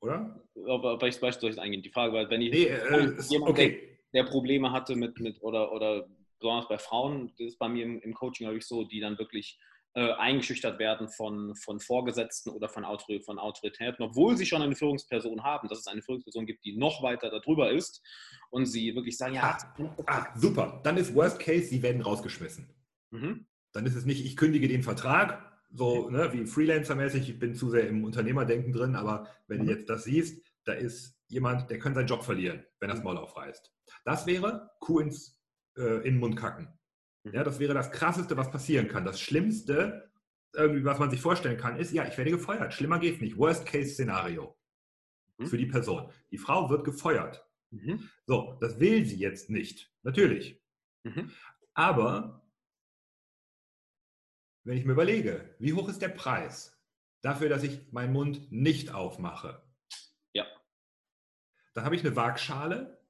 [0.00, 0.40] oder?
[0.68, 1.82] Aber ich weiß, soll ich eingehen?
[1.82, 3.98] Die Frage war, wenn ich nee, äh, jemand, okay.
[4.12, 7.84] der, der, Probleme hatte mit, mit oder, oder besonders bei Frauen, das ist bei mir
[7.84, 9.58] im, im Coaching, ich, so, die dann wirklich
[9.96, 14.76] äh, eingeschüchtert werden von, von Vorgesetzten oder von, Autor von Autoritäten, obwohl sie schon eine
[14.76, 18.02] Führungsperson haben, dass es eine Führungsperson gibt, die noch weiter darüber ist
[18.50, 19.56] und sie wirklich sagen, ja.
[19.76, 20.80] Ah, ah super.
[20.84, 22.68] Dann ist Worst Case, sie werden rausgeschmissen.
[23.10, 23.46] Mhm.
[23.72, 27.70] Dann ist es nicht, ich kündige den Vertrag, so ne, wie Freelancer-mäßig, ich bin zu
[27.70, 29.66] sehr im Unternehmerdenken drin, aber wenn mhm.
[29.66, 33.02] du jetzt das siehst, da ist jemand, der könnte seinen Job verlieren, wenn das.
[33.02, 33.72] Maul aufreißt.
[34.04, 35.40] Das wäre Kuh ins,
[35.76, 36.68] äh, in den Mund kacken.
[37.24, 37.34] Mhm.
[37.34, 39.04] Ja, das wäre das Krasseste, was passieren kann.
[39.04, 40.10] Das Schlimmste,
[40.54, 42.72] irgendwie, was man sich vorstellen kann, ist, ja, ich werde gefeuert.
[42.72, 43.36] Schlimmer geht es nicht.
[43.36, 44.56] Worst-Case-Szenario
[45.38, 45.46] mhm.
[45.46, 46.10] für die Person.
[46.30, 47.44] Die Frau wird gefeuert.
[47.70, 48.08] Mhm.
[48.26, 49.92] So, das will sie jetzt nicht.
[50.02, 50.62] Natürlich.
[51.04, 51.30] Mhm.
[51.74, 52.45] Aber
[54.66, 56.76] wenn ich mir überlege, wie hoch ist der Preis
[57.22, 59.62] dafür, dass ich meinen Mund nicht aufmache?
[60.32, 60.44] Ja.
[61.74, 63.00] Dann habe ich eine Waagschale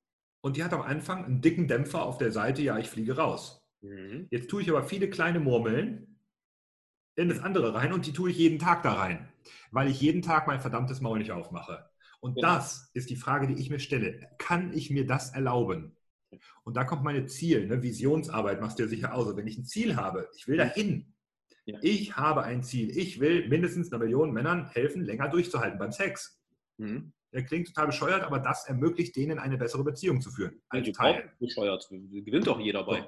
[0.42, 3.66] und die hat am Anfang einen dicken Dämpfer auf der Seite, ja, ich fliege raus.
[3.80, 4.28] Mhm.
[4.30, 6.20] Jetzt tue ich aber viele kleine Murmeln
[7.16, 9.26] in das andere rein und die tue ich jeden Tag da rein,
[9.70, 11.88] weil ich jeden Tag mein verdammtes Maul nicht aufmache.
[12.20, 12.42] Und ja.
[12.42, 14.28] das ist die Frage, die ich mir stelle.
[14.36, 15.96] Kann ich mir das erlauben?
[16.64, 17.82] Und da kommt meine Ziel, ne?
[17.82, 19.28] Visionsarbeit machst du ja sicher aus.
[19.28, 21.14] Und wenn ich ein Ziel habe, ich will dahin.
[21.66, 21.78] Ja.
[21.82, 22.96] Ich habe ein Ziel.
[22.96, 26.40] Ich will mindestens einer Million Männern helfen, länger durchzuhalten beim Sex.
[26.78, 27.12] Mhm.
[27.32, 30.54] Der klingt total bescheuert, aber das ermöglicht denen eine bessere Beziehung zu führen.
[30.54, 31.32] Ja, Als du Teil.
[31.40, 31.86] bescheuert.
[31.90, 33.00] Gewinnt doch jeder bei.
[33.00, 33.06] So.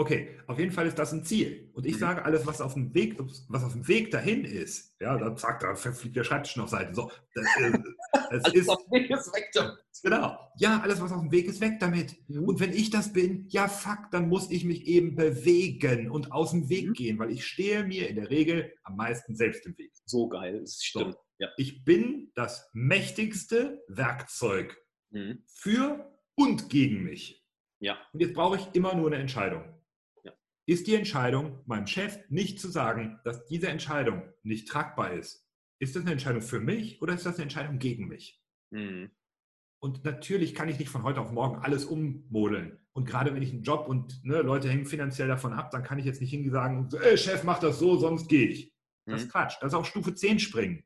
[0.00, 1.70] Okay, auf jeden Fall ist das ein Ziel.
[1.74, 1.98] Und ich Mhm.
[1.98, 3.16] sage, alles, was auf dem Weg,
[3.48, 6.94] was auf dem Weg dahin ist, ja, dann zack, da fliegt der Schreibtisch noch Seiten.
[6.94, 7.72] So, das, äh,
[8.30, 9.76] das ist, Das Ding ist weg damit.
[10.04, 10.38] genau.
[10.58, 12.14] Ja, alles, was auf dem Weg ist, weg damit.
[12.28, 12.44] Mhm.
[12.44, 16.52] Und wenn ich das bin, ja, fuck, dann muss ich mich eben bewegen und aus
[16.52, 16.92] dem Weg Mhm.
[16.92, 19.90] gehen, weil ich stehe mir in der Regel am meisten selbst im Weg.
[20.04, 21.16] So geil, das stimmt.
[21.40, 21.48] Ja.
[21.56, 24.76] Ich bin das mächtigste Werkzeug
[25.10, 25.42] Mhm.
[25.46, 27.44] für und gegen mich.
[27.80, 27.96] Ja.
[28.12, 29.64] Und jetzt brauche ich immer nur eine Entscheidung.
[30.68, 35.48] Ist die Entscheidung, meinem Chef nicht zu sagen, dass diese Entscheidung nicht tragbar ist?
[35.78, 38.38] Ist das eine Entscheidung für mich oder ist das eine Entscheidung gegen mich?
[38.68, 39.10] Mhm.
[39.80, 42.78] Und natürlich kann ich nicht von heute auf morgen alles ummodeln.
[42.92, 45.98] Und gerade wenn ich einen Job und ne, Leute hängen finanziell davon ab, dann kann
[45.98, 48.74] ich jetzt nicht hingehen und sagen, ey, Chef, mach das so, sonst gehe ich.
[49.06, 49.32] Das ist Mhm.
[49.32, 49.54] Quatsch.
[49.62, 50.84] Das ist auf Stufe 10 springen.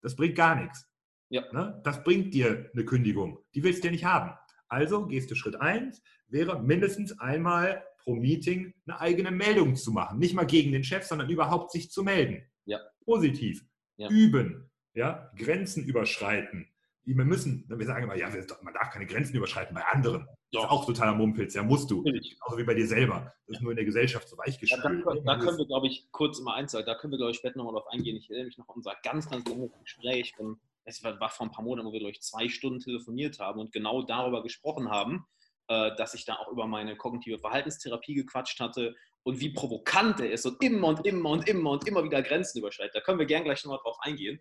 [0.00, 0.90] Das bringt gar nichts.
[1.28, 1.44] Ja.
[1.52, 1.78] Ne?
[1.84, 3.38] Das bringt dir eine Kündigung.
[3.54, 4.32] Die willst du ja nicht haben.
[4.68, 10.18] Also gehst du Schritt 1, wäre mindestens einmal pro Meeting eine eigene Meldung zu machen.
[10.18, 12.42] Nicht mal gegen den Chef, sondern überhaupt sich zu melden.
[12.66, 12.78] Ja.
[13.04, 13.64] Positiv.
[13.96, 14.08] Ja.
[14.08, 14.70] Üben.
[14.94, 15.30] Ja?
[15.36, 16.68] Grenzen überschreiten.
[17.06, 18.30] Wir müssen, wir sagen immer, ja,
[18.62, 20.26] man darf keine Grenzen überschreiten bei anderen.
[20.52, 21.96] Das ist auch totaler Mumpitz, ja, musst du.
[22.02, 22.30] Natürlich.
[22.38, 23.34] Genauso wie bei dir selber.
[23.46, 24.82] Das ist nur in der Gesellschaft so Ja, da, weichgespült.
[25.04, 26.86] können- da können wir, glaube ich, kurz mal eins sagen.
[26.86, 28.16] Da können wir, glaube ich, später nochmal drauf eingehen.
[28.16, 30.32] Ich erinnere mich noch an unser ganz, ganz langes Gespräch.
[30.84, 33.58] Es war, war vor ein paar Monaten, wo wir, glaube ich, zwei Stunden telefoniert haben
[33.60, 35.26] und genau darüber gesprochen haben,
[35.66, 40.44] dass ich da auch über meine kognitive Verhaltenstherapie gequatscht hatte und wie provokant er ist
[40.46, 42.94] und immer und immer und immer und immer wieder Grenzen überschreitet.
[42.94, 44.40] Da können wir gern gleich nochmal drauf eingehen.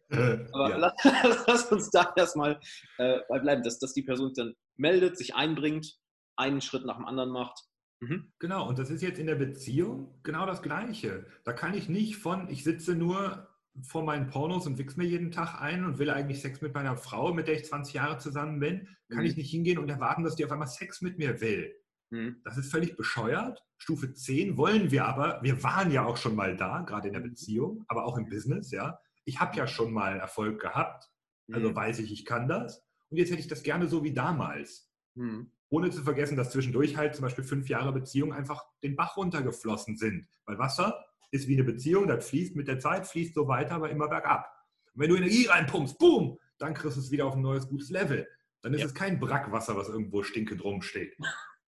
[0.52, 0.78] Aber ja.
[0.78, 0.94] lass,
[1.48, 2.60] lass uns da erstmal
[2.98, 5.98] äh, bei bleiben, dass, dass die Person sich dann meldet, sich einbringt,
[6.36, 7.58] einen Schritt nach dem anderen macht.
[8.02, 8.34] Mhm.
[8.40, 11.26] Genau, und das ist jetzt in der Beziehung genau das Gleiche.
[11.46, 13.48] Da kann ich nicht von, ich sitze nur
[13.82, 16.96] vor meinen Pornos und wichs mir jeden Tag ein und will eigentlich Sex mit meiner
[16.96, 19.26] Frau, mit der ich 20 Jahre zusammen bin, kann Mhm.
[19.26, 21.74] ich nicht hingehen und erwarten, dass die auf einmal Sex mit mir will.
[22.12, 22.38] Mhm.
[22.44, 23.64] Das ist völlig bescheuert.
[23.78, 27.22] Stufe 10 wollen wir aber, wir waren ja auch schon mal da, gerade in der.
[27.22, 29.00] Beziehung, aber auch im Business, ja.
[29.26, 31.10] Ich habe ja schon mal Erfolg gehabt,
[31.52, 31.76] also Mhm.
[31.76, 32.84] weiß ich, ich kann das.
[33.10, 34.90] Und jetzt hätte ich das gerne so wie damals.
[35.16, 35.52] Mhm.
[35.70, 39.98] Ohne zu vergessen, dass zwischendurch halt zum Beispiel fünf Jahre Beziehung einfach den Bach runtergeflossen
[39.98, 40.28] sind.
[40.46, 43.90] Weil Wasser ist wie eine Beziehung, das fließt mit der Zeit, fließt so weiter, aber
[43.90, 44.48] immer bergab.
[44.94, 47.90] Und wenn du Energie reinpumpst, boom, dann kriegst du es wieder auf ein neues, gutes
[47.90, 48.28] Level.
[48.62, 48.86] Dann ist Ja.
[48.88, 51.18] es kein Brackwasser, was irgendwo stinkend rumsteht.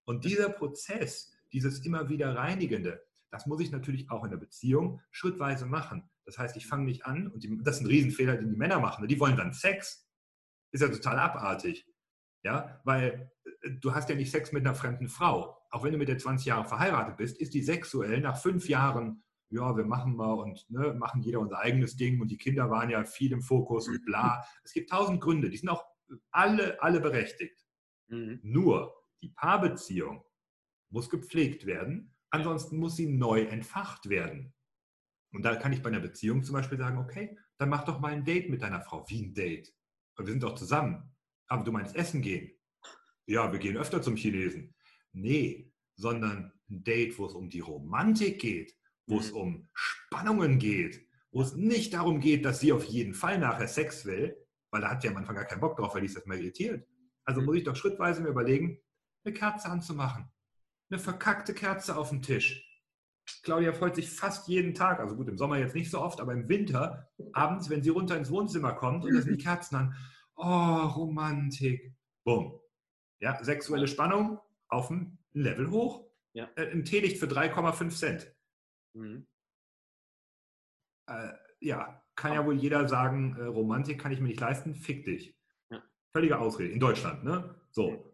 [0.05, 5.01] Und dieser Prozess, dieses immer wieder Reinigende, das muss ich natürlich auch in der Beziehung
[5.11, 6.09] schrittweise machen.
[6.25, 8.79] Das heißt, ich fange nicht an, und die, das ist ein Riesenfehler, den die Männer
[8.79, 9.01] machen.
[9.01, 9.07] ne?
[9.07, 10.07] Die wollen dann Sex.
[10.71, 11.85] Ist ja total abartig.
[12.43, 13.31] Ja, weil
[13.63, 15.57] äh, du hast ja nicht Sex mit einer fremden Frau.
[15.71, 19.23] Auch wenn du mit der 20 Jahre verheiratet bist, ist die sexuell nach fünf Jahren,
[19.55, 22.89] ja, wir machen mal und ne, machen jeder unser eigenes Ding und die Kinder waren
[22.89, 24.45] ja viel im Fokus und bla.
[24.63, 25.83] Es gibt tausend Gründe, die sind auch
[26.31, 27.65] alle, alle berechtigt.
[28.07, 28.39] Mhm.
[28.43, 30.23] Nur die Paarbeziehung
[30.89, 34.53] muss gepflegt werden, ansonsten muss sie neu entfacht werden.
[35.31, 38.11] Und da kann ich bei einer Beziehung zum Beispiel sagen, okay, dann mach doch mal
[38.11, 39.05] ein Date mit deiner Frau.
[39.09, 39.73] Wie ein Date?
[40.17, 41.15] Wir sind doch zusammen.
[41.47, 42.51] Aber du meinst Essen gehen?
[43.25, 44.73] Ja, wir gehen öfter zum Chinesen.
[45.11, 48.75] Nee, sondern ein Date, wo es um die Romantik geht,
[49.07, 49.37] wo es Mhm.
[49.37, 54.05] um Spannungen geht, wo es nicht darum geht, dass sie auf jeden Fall nachher Sex
[54.05, 54.35] will,
[54.71, 56.37] weil da hat sie am Anfang gar keinen Bock drauf, weil die ist das mal
[56.39, 56.87] irritiert.
[57.23, 57.45] Also Mhm.
[57.47, 58.79] muss ich doch schrittweise mir überlegen,
[59.23, 60.29] eine Kerze anzumachen.
[60.89, 62.61] Eine verkackte Kerze auf dem Tisch.
[63.41, 66.33] Claudia freut sich fast jeden Tag, also gut, im Sommer jetzt nicht so oft, aber
[66.33, 69.95] im Winter, abends, wenn sie runter ins Wohnzimmer kommt und da sind die Kerzen an.
[70.35, 70.43] Oh,
[70.95, 71.95] Romantik.
[72.23, 72.59] Bumm.
[73.19, 76.05] Ja, sexuelle Spannung auf ein Level hoch.
[76.33, 76.49] Ja.
[76.55, 78.31] Äh, Ein Teelicht für 3,5 Cent.
[78.95, 79.27] Mhm.
[81.07, 85.05] Äh, ja, kann ja wohl jeder sagen, äh, Romantik kann ich mir nicht leisten, fick
[85.05, 85.37] dich.
[85.69, 85.83] Ja.
[86.13, 86.71] Völlige Ausrede.
[86.71, 87.55] In Deutschland, ne?
[87.71, 88.11] So.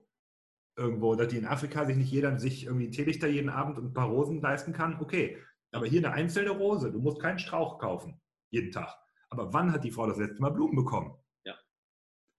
[0.77, 3.87] Irgendwo, dass die in Afrika sich nicht jeder sich irgendwie ein Teelichter jeden Abend und
[3.87, 5.41] ein paar Rosen leisten kann, okay.
[5.73, 8.93] Aber hier eine einzelne Rose, du musst keinen Strauch kaufen, jeden Tag.
[9.29, 11.15] Aber wann hat die Frau das letzte Mal Blumen bekommen?
[11.45, 11.57] Ja.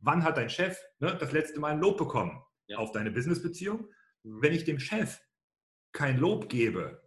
[0.00, 2.78] Wann hat dein Chef ne, das letzte Mal ein Lob bekommen Ja.
[2.78, 3.88] auf deine Businessbeziehung?
[4.24, 4.42] Mhm.
[4.42, 5.20] Wenn ich dem Chef
[5.92, 7.01] kein Lob gebe,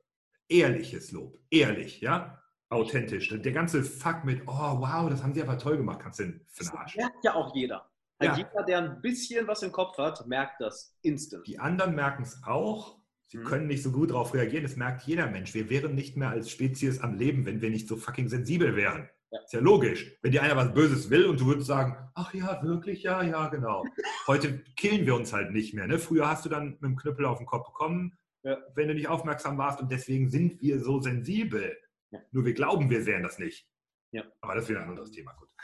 [0.49, 5.57] ehrliches Lob, ehrlich, ja, authentisch, der ganze Fuck mit, oh wow, das haben sie aber
[5.57, 6.95] toll gemacht, kannst du den für Das den Arsch.
[6.97, 7.89] merkt ja auch jeder.
[8.21, 8.35] Ja.
[8.37, 11.45] Jeder, der ein bisschen was im Kopf hat, merkt das instant.
[11.47, 13.43] Die anderen merken es auch, sie Mhm.
[13.43, 15.53] können nicht so gut darauf reagieren, das merkt jeder Mensch.
[15.53, 19.09] Wir wären nicht mehr als Spezies am Leben, wenn wir nicht so fucking sensibel wären.
[19.31, 19.39] Ja.
[19.41, 20.17] Ist ja logisch.
[20.21, 23.49] Wenn dir einer was Böses will und du würdest sagen, ach ja, wirklich, ja, ja,
[23.49, 23.83] genau.
[24.27, 25.87] Heute killen wir uns halt nicht mehr.
[25.87, 25.99] Ne?
[25.99, 28.57] Früher hast du dann mit dem Knüppel auf den Kopf bekommen, ja.
[28.75, 31.77] wenn du nicht aufmerksam warst und deswegen sind wir so sensibel.
[32.11, 32.19] Ja.
[32.31, 33.67] Nur wir glauben, wir wären das nicht.
[34.11, 34.23] Ja.
[34.39, 35.33] Aber das ist wieder ein anderes Thema.
[35.33, 35.49] Gut.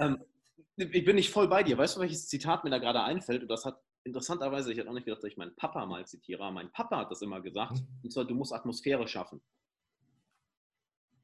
[0.00, 0.24] Ähm,
[0.76, 1.76] ich bin nicht voll bei dir.
[1.76, 3.42] Weißt du, welches Zitat mir da gerade einfällt?
[3.42, 6.50] Und das hat interessanterweise, ich hätte auch nicht gedacht, dass ich meinen Papa mal zitiere,
[6.50, 7.72] mein Papa hat das immer gesagt.
[7.72, 8.00] Mhm.
[8.04, 9.42] Und zwar, du musst Atmosphäre schaffen.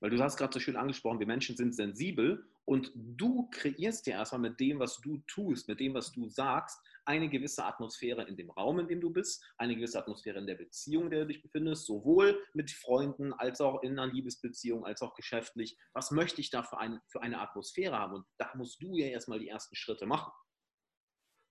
[0.00, 4.12] Weil du hast gerade so schön angesprochen, wir Menschen sind sensibel und du kreierst dir
[4.12, 8.36] erstmal mit dem, was du tust, mit dem, was du sagst, eine gewisse Atmosphäre in
[8.36, 11.28] dem Raum, in dem du bist, eine gewisse Atmosphäre in der Beziehung, in der du
[11.28, 15.78] dich befindest, sowohl mit Freunden als auch in einer Liebesbeziehung, als auch geschäftlich.
[15.94, 18.14] Was möchte ich da für, ein, für eine Atmosphäre haben?
[18.14, 20.30] Und da musst du ja erstmal die ersten Schritte machen.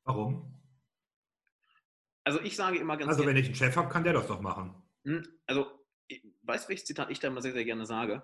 [0.04, 0.62] Warum?
[2.24, 4.42] Also ich sage immer ganz Also wenn ich einen Chef habe, kann der das doch
[4.42, 4.76] machen.
[5.06, 5.66] Hm, also,
[6.44, 8.22] weißt du, welches Zitat ich da immer sehr, sehr gerne sage?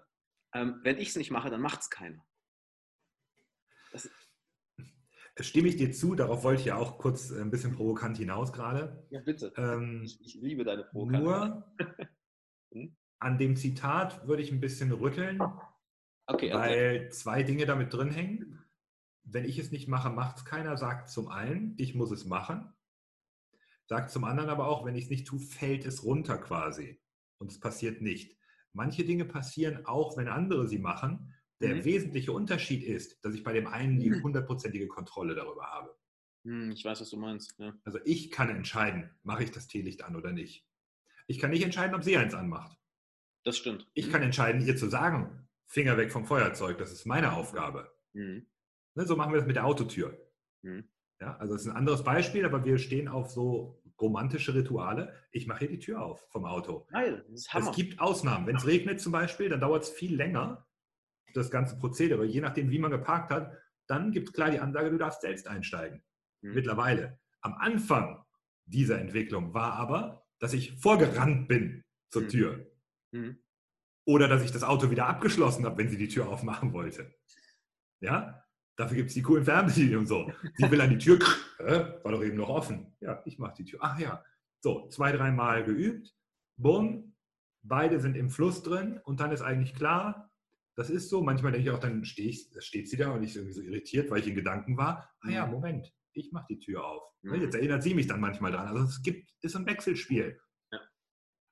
[0.53, 2.25] Ähm, wenn ich es nicht mache, dann macht es keiner.
[5.35, 8.53] Das Stimme ich dir zu, darauf wollte ich ja auch kurz ein bisschen provokant hinaus
[8.53, 9.05] gerade.
[9.09, 9.51] Ja, bitte.
[9.57, 11.23] Ähm, ich, ich, liebe deine Provokation.
[11.23, 11.75] Nur
[12.71, 12.95] hm?
[13.19, 15.41] an dem Zitat würde ich ein bisschen rütteln,
[16.27, 18.63] okay, weil zwei Dinge damit drin hängen.
[19.23, 22.71] Wenn ich es nicht mache, macht es keiner, sagt zum einen, ich muss es machen.
[23.85, 27.01] Sagt zum anderen aber auch, wenn ich es nicht tue, fällt es runter quasi.
[27.39, 28.37] Und es passiert nicht.
[28.73, 31.33] Manche Dinge passieren auch, wenn andere sie machen.
[31.61, 31.85] Der mhm.
[31.85, 34.23] wesentliche Unterschied ist, dass ich bei dem einen die mhm.
[34.23, 35.95] hundertprozentige Kontrolle darüber habe.
[36.43, 37.55] Hm, ich weiß, was du meinst.
[37.57, 37.73] Ja.
[37.83, 40.67] Also ich kann entscheiden, mache ich das Teelicht an oder nicht.
[41.27, 42.77] Ich kann nicht entscheiden, ob sie eins anmacht.
[43.43, 43.89] Das stimmt.
[43.93, 47.93] Ich kann entscheiden, ihr zu sagen, Finger weg vom Feuerzeug, das ist meine Aufgabe.
[48.13, 48.47] Mhm.
[48.95, 50.17] Ne, so machen wir das mit der Autotür.
[50.61, 50.89] Mhm.
[51.21, 55.13] Ja, also das ist ein anderes Beispiel, aber wir stehen auf so romantische Rituale.
[55.31, 56.85] Ich mache hier die Tür auf vom Auto.
[56.91, 57.69] Geil, das ist Hammer.
[57.69, 58.47] Es gibt Ausnahmen.
[58.47, 60.67] Wenn es regnet zum Beispiel, dann dauert es viel länger,
[61.33, 62.25] das ganze Prozedere.
[62.25, 65.47] Je nachdem, wie man geparkt hat, dann gibt es klar die Ansage, du darfst selbst
[65.47, 66.03] einsteigen.
[66.41, 66.53] Mhm.
[66.53, 67.19] Mittlerweile.
[67.41, 68.23] Am Anfang
[68.65, 72.29] dieser Entwicklung war aber, dass ich vorgerannt bin zur mhm.
[72.29, 72.71] Tür.
[73.11, 73.39] Mhm.
[74.05, 77.13] Oder dass ich das Auto wieder abgeschlossen habe, wenn sie die Tür aufmachen wollte.
[77.99, 78.42] Ja?
[78.75, 80.31] Dafür gibt es die coolen Fernbedienungen und so.
[80.55, 81.19] Sie will an die Tür,
[81.59, 82.95] war doch eben noch offen.
[83.01, 83.79] Ja, ich mache die Tür.
[83.81, 84.23] Ach ja.
[84.61, 86.15] So, zwei, dreimal geübt.
[86.57, 87.15] Bumm,
[87.61, 90.31] beide sind im Fluss drin und dann ist eigentlich klar,
[90.75, 91.21] das ist so.
[91.21, 94.09] Manchmal denke ich auch, dann stehe ich, steht sie da und ich irgendwie so irritiert,
[94.09, 95.09] weil ich in Gedanken war.
[95.21, 95.53] Ah ja, mhm.
[95.53, 97.03] Moment, ich mache die Tür auf.
[97.21, 97.43] Ne, mhm.
[97.43, 98.67] Jetzt erinnert sie mich dann manchmal dran.
[98.67, 100.39] Also es gibt, ist ein Wechselspiel.
[100.71, 100.79] Ja.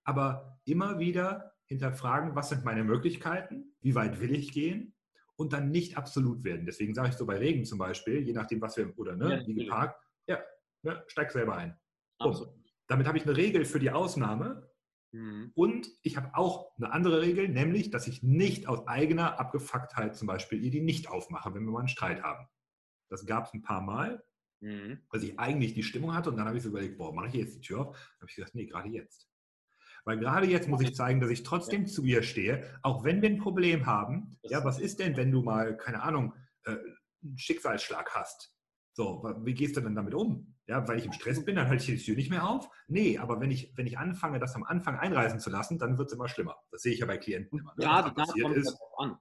[0.04, 3.76] Aber immer wieder hinterfragen, was sind meine Möglichkeiten?
[3.82, 4.96] Wie weit will ich gehen?
[5.42, 6.66] Und dann nicht absolut werden.
[6.66, 9.48] Deswegen sage ich so bei Regen zum Beispiel, je nachdem, was wir, oder ne, ja,
[9.48, 10.40] wie geparkt, ja,
[10.84, 11.78] ne, steig selber ein.
[12.88, 14.70] Damit habe ich eine Regel für die Ausnahme
[15.12, 15.52] mhm.
[15.56, 20.28] und ich habe auch eine andere Regel, nämlich, dass ich nicht aus eigener Abgefucktheit zum
[20.28, 22.48] Beispiel ihr die nicht aufmache, wenn wir mal einen Streit haben.
[23.10, 24.24] Das gab es ein paar Mal,
[24.60, 25.00] mhm.
[25.12, 27.34] dass ich eigentlich die Stimmung hatte und dann habe ich so überlegt, boah, mache ich
[27.34, 27.96] jetzt die Tür auf?
[27.96, 29.31] Dann habe ich gesagt, nee, gerade jetzt.
[30.04, 33.30] Weil gerade jetzt muss ich zeigen, dass ich trotzdem zu ihr stehe, auch wenn wir
[33.30, 34.38] ein Problem haben.
[34.44, 36.34] Ja, was ist denn, wenn du mal, keine Ahnung,
[36.66, 36.78] äh,
[37.24, 38.54] einen Schicksalsschlag hast?
[38.94, 40.56] So, wie gehst du denn damit um?
[40.68, 42.70] Ja, weil ich im Stress bin, dann halte ich die Tür nicht mehr auf.
[42.88, 46.10] Nee, aber wenn ich, wenn ich anfange, das am Anfang einreisen zu lassen, dann wird
[46.10, 46.58] es immer schlimmer.
[46.72, 47.74] Das sehe ich ja bei Klienten immer.
[47.76, 47.84] Ne?
[47.84, 48.78] Gerade da kommt ist.
[48.98, 49.18] an.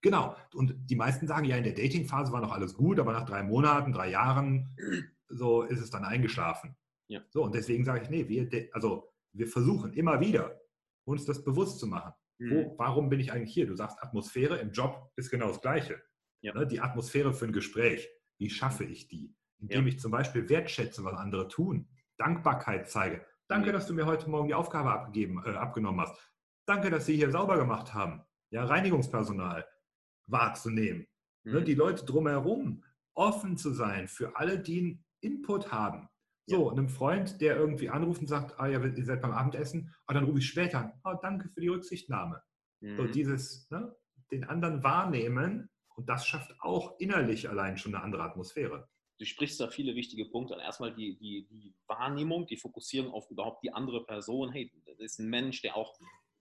[0.00, 0.36] Genau.
[0.54, 3.42] Und die meisten sagen ja, in der Datingphase war noch alles gut, aber nach drei
[3.42, 4.76] Monaten, drei Jahren,
[5.28, 6.76] so ist es dann eingeschlafen.
[7.08, 7.20] Ja.
[7.30, 10.60] So, und deswegen sage ich, nee, wir, also wir versuchen immer wieder,
[11.04, 12.12] uns das bewusst zu machen.
[12.38, 12.50] Mhm.
[12.50, 13.66] Wo, warum bin ich eigentlich hier?
[13.66, 16.02] Du sagst, Atmosphäre im Job ist genau das Gleiche.
[16.42, 16.54] Ja.
[16.54, 19.34] Ne, die Atmosphäre für ein Gespräch, wie schaffe ich die?
[19.58, 19.88] Indem ja.
[19.88, 23.24] ich zum Beispiel wertschätze, was andere tun, Dankbarkeit zeige.
[23.48, 23.72] Danke, mhm.
[23.74, 26.16] dass du mir heute Morgen die Aufgabe abgegeben, äh, abgenommen hast.
[26.66, 28.22] Danke, dass Sie hier sauber gemacht haben.
[28.50, 29.66] Ja, Reinigungspersonal
[30.26, 31.06] wahrzunehmen.
[31.44, 31.64] Ne, mhm.
[31.64, 36.08] Die Leute drumherum offen zu sein für alle, die einen Input haben.
[36.50, 36.72] So, ja.
[36.72, 40.24] einem Freund, der irgendwie anruft und sagt, ah ja, ihr seid beim Abendessen, ah, dann
[40.24, 40.92] rufe ich später an.
[41.04, 42.42] Ah, danke für die Rücksichtnahme.
[42.80, 42.96] Mhm.
[42.96, 43.94] So dieses, ne,
[44.32, 48.88] den anderen wahrnehmen und das schafft auch innerlich allein schon eine andere Atmosphäre.
[49.18, 50.60] Du sprichst da viele wichtige Punkte an.
[50.60, 54.50] Erstmal die, die, die Wahrnehmung, die Fokussierung auf überhaupt die andere Person.
[54.50, 55.94] Hey, das ist ein Mensch, der auch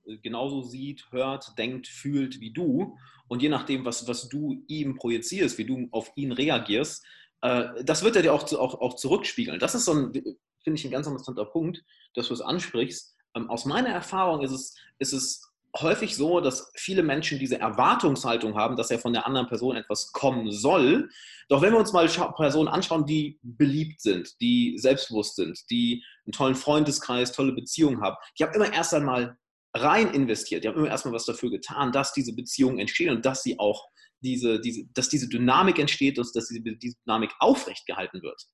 [0.06, 2.98] äh, genauso sieht, hört, denkt, fühlt wie du.
[3.28, 7.06] Und je nachdem, was, was du ihm projizierst, wie du auf ihn reagierst,
[7.42, 9.60] äh, das wird er dir auch, auch, auch zurückspiegeln.
[9.60, 11.84] Das ist so ein, finde ich, ein ganz interessanter Punkt,
[12.16, 13.16] dass du es ansprichst.
[13.36, 18.56] Ähm, aus meiner Erfahrung ist es, ist es häufig so, dass viele Menschen diese Erwartungshaltung
[18.56, 21.10] haben, dass ja von der anderen Person etwas kommen soll.
[21.48, 26.34] Doch wenn wir uns mal Personen anschauen, die beliebt sind, die selbstbewusst sind, die einen
[26.34, 29.38] tollen Freundeskreis, tolle Beziehungen haben, die haben immer erst einmal
[29.76, 30.64] rein investiert.
[30.64, 33.88] Die haben immer erstmal was dafür getan, dass diese Beziehungen entstehen und dass sie auch
[34.22, 38.46] diese, diese, dass diese Dynamik entsteht und dass diese, diese Dynamik aufrecht gehalten wird.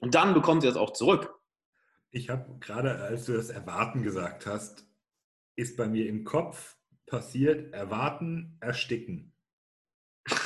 [0.00, 1.32] Und dann bekommen sie das auch zurück.
[2.10, 4.86] Ich habe gerade, als du das Erwarten gesagt hast,
[5.56, 9.34] ist bei mir im Kopf passiert, erwarten, ersticken.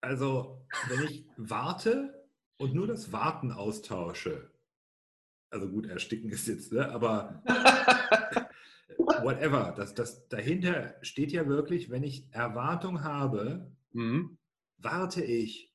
[0.00, 4.52] Also, wenn ich warte und nur das Warten austausche,
[5.48, 7.42] also gut, ersticken ist jetzt, ne, aber
[8.98, 14.38] whatever, das, das, dahinter steht ja wirklich, wenn ich Erwartung habe, mhm.
[14.78, 15.72] warte ich.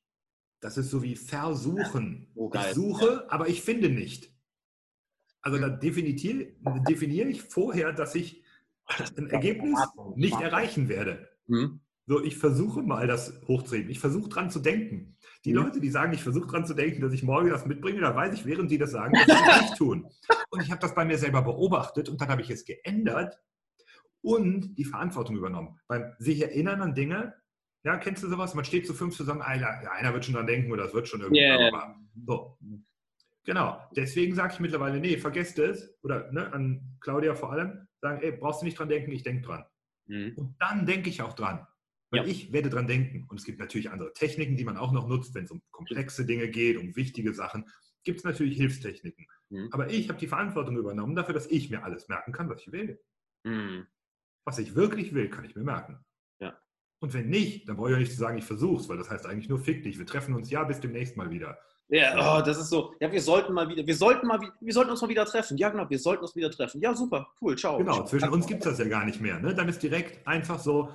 [0.60, 2.28] Das ist so wie versuchen.
[2.34, 4.30] Oh, ich suche, aber ich finde nicht.
[5.40, 6.52] Also da definiere,
[6.86, 8.42] definiere ich vorher, dass ich
[9.16, 9.80] ein Ergebnis
[10.16, 11.30] nicht erreichen werde.
[11.46, 11.80] Mhm.
[12.10, 13.88] So, ich versuche mal das hochzuheben.
[13.88, 15.16] Ich versuche dran zu denken.
[15.44, 15.62] Die mhm.
[15.62, 18.34] Leute, die sagen, ich versuche dran zu denken, dass ich morgen das mitbringe, da weiß
[18.34, 20.10] ich, während sie das sagen, dass sie das nicht tun.
[20.50, 23.38] Und ich habe das bei mir selber beobachtet und dann habe ich es geändert
[24.22, 25.78] und die Verantwortung übernommen.
[25.86, 27.32] Beim sich erinnern an Dinge,
[27.84, 28.56] ja, kennst du sowas?
[28.56, 31.06] Man steht zu fünf zusammen, einer, ja, einer wird schon dran denken oder das wird
[31.06, 31.42] schon irgendwie.
[31.42, 31.94] Yeah.
[32.26, 32.58] So.
[33.44, 33.80] Genau.
[33.94, 35.96] Deswegen sage ich mittlerweile, nee, vergesst es.
[36.02, 39.42] Oder ne, an Claudia vor allem, sagen, ey, brauchst du nicht dran denken, ich denke
[39.42, 39.64] dran.
[40.06, 40.32] Mhm.
[40.34, 41.68] Und dann denke ich auch dran.
[42.10, 42.26] Weil ja.
[42.26, 43.26] ich werde dran denken.
[43.28, 46.26] Und es gibt natürlich andere Techniken, die man auch noch nutzt, wenn es um komplexe
[46.26, 47.64] Dinge geht, um wichtige Sachen.
[48.02, 49.26] Gibt es natürlich Hilfstechniken.
[49.50, 49.68] Mhm.
[49.72, 52.72] Aber ich habe die Verantwortung übernommen dafür, dass ich mir alles merken kann, was ich
[52.72, 53.00] will.
[53.44, 53.86] Mhm.
[54.44, 56.04] Was ich wirklich will, kann ich mir merken.
[56.40, 56.58] Ja.
[57.00, 59.10] Und wenn nicht, dann brauche ich auch nicht zu sagen, ich versuche es, weil das
[59.10, 59.98] heißt eigentlich nur fick dich.
[59.98, 61.58] Wir treffen uns ja bis demnächst mal wieder.
[61.92, 62.94] Ja, oh, das ist so.
[63.00, 65.56] Ja, wir sollten mal wieder, wir sollten mal, wir sollten uns mal wieder treffen.
[65.56, 66.80] Ja, genau, wir sollten uns wieder treffen.
[66.80, 67.78] Ja, super, cool, ciao.
[67.78, 69.40] Genau, zwischen uns gibt es das ja gar nicht mehr.
[69.40, 69.54] Ne?
[69.54, 70.90] Dann ist direkt einfach so,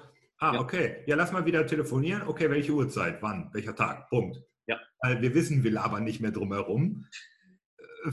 [0.46, 0.60] Ah, ja.
[0.60, 1.04] okay.
[1.08, 2.28] Ja, lass mal wieder telefonieren.
[2.28, 3.22] Okay, welche Uhrzeit?
[3.24, 3.50] Wann?
[3.52, 4.10] Welcher Tag?
[4.10, 4.40] Punkt.
[4.68, 4.80] Ja.
[5.02, 7.08] Weil wir wissen, wir labern nicht mehr drumherum,
[7.78, 8.12] äh,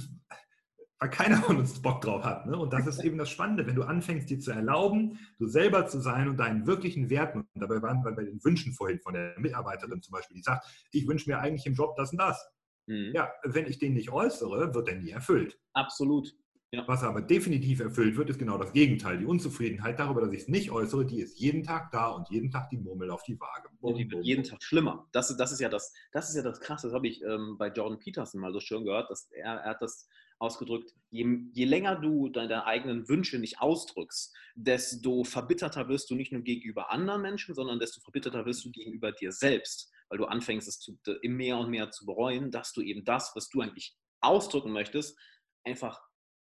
[0.99, 2.47] weil keiner von uns Bock drauf hat.
[2.47, 2.57] Ne?
[2.57, 6.01] Und das ist eben das Spannende, wenn du anfängst, dir zu erlauben, du selber zu
[6.01, 9.39] sein und deinen wirklichen Werten, und dabei waren wir bei den Wünschen vorhin von der
[9.39, 12.43] Mitarbeiterin zum Beispiel, die sagt, ich wünsche mir eigentlich im Job das und das.
[12.87, 13.13] Mhm.
[13.15, 15.59] Ja, wenn ich den nicht äußere, wird er nie erfüllt.
[15.75, 16.33] Absolut.
[16.75, 16.89] Ja.
[16.89, 19.19] Was aber definitiv erfüllt wird, ist genau das Gegenteil.
[19.19, 22.51] Die Unzufriedenheit darüber, dass ich es nicht äußere, die ist jeden Tag da und jeden
[22.51, 23.69] Tag die Murmel auf die Waage.
[23.79, 25.07] Bum, die wird jeden Tag schlimmer.
[25.13, 27.69] Das, das, ist ja das, das ist ja das Krasse, das habe ich ähm, bei
[27.69, 30.09] Jordan Peterson mal so schön gehört, dass er, er hat das
[30.39, 36.33] ausgedrückt, je, je länger du deine eigenen Wünsche nicht ausdrückst, desto verbitterter wirst du nicht
[36.33, 40.69] nur gegenüber anderen Menschen, sondern desto verbitterter wirst du gegenüber dir selbst, weil du anfängst,
[40.69, 44.73] es zu, mehr und mehr zu bereuen, dass du eben das, was du eigentlich ausdrücken
[44.73, 45.19] möchtest,
[45.65, 46.01] einfach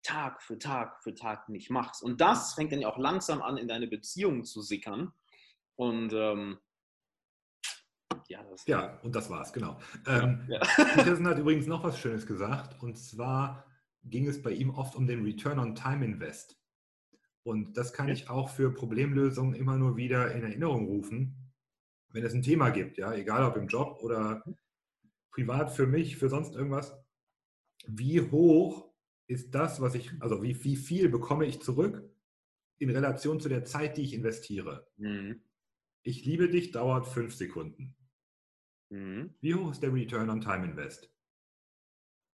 [0.08, 2.02] Tag für Tag für Tag nicht machst.
[2.02, 5.12] Und das fängt dann ja auch langsam an, in deine Beziehung zu sickern.
[5.76, 6.58] Und ähm,
[8.30, 9.80] ja, das ja, und das war's, genau.
[10.06, 10.60] Ähm, ja.
[10.96, 12.82] Peterson hat übrigens noch was Schönes gesagt.
[12.82, 13.66] Und zwar
[14.04, 16.58] ging es bei ihm oft um den Return on Time Invest.
[17.44, 21.54] Und das kann ich auch für Problemlösungen immer nur wieder in Erinnerung rufen,
[22.10, 24.44] wenn es ein Thema gibt, ja, egal ob im Job oder
[25.32, 26.98] privat für mich, für sonst irgendwas.
[27.86, 28.87] Wie hoch
[29.28, 32.04] ist das, was ich, also wie, wie viel bekomme ich zurück
[32.80, 34.88] in Relation zu der Zeit, die ich investiere.
[34.98, 35.42] Mhm.
[36.04, 37.96] Ich liebe dich dauert fünf Sekunden.
[38.90, 39.34] Mhm.
[39.42, 41.12] Wie hoch ist der Return on Time Invest?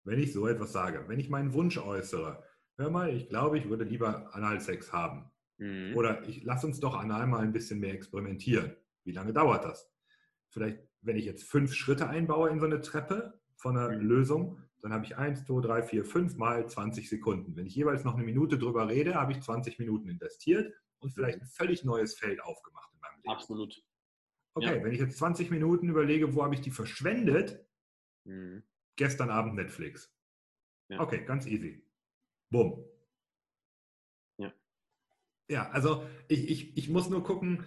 [0.03, 2.43] Wenn ich so etwas sage, wenn ich meinen Wunsch äußere,
[2.77, 5.31] hör mal, ich glaube, ich würde lieber Analsex haben.
[5.57, 5.95] Mhm.
[5.95, 8.75] Oder ich lass uns doch anal mal ein bisschen mehr experimentieren.
[9.03, 9.91] Wie lange dauert das?
[10.49, 14.05] Vielleicht, wenn ich jetzt fünf Schritte einbaue in so eine Treppe von einer mhm.
[14.05, 17.55] Lösung, dann habe ich 1, 2, 3, 4, 5 mal 20 Sekunden.
[17.55, 21.39] Wenn ich jeweils noch eine Minute drüber rede, habe ich 20 Minuten investiert und vielleicht
[21.39, 23.29] ein völlig neues Feld aufgemacht in meinem Leben.
[23.29, 23.81] Absolut.
[24.55, 24.83] Okay, ja.
[24.83, 27.65] wenn ich jetzt 20 Minuten überlege, wo habe ich die verschwendet?
[28.25, 28.63] Mhm.
[28.97, 30.13] Gestern Abend Netflix.
[30.89, 30.99] Ja.
[30.99, 31.87] Okay, ganz easy.
[32.49, 32.83] Bumm.
[34.37, 34.53] Ja.
[35.47, 37.65] Ja, also ich, ich, ich muss nur gucken,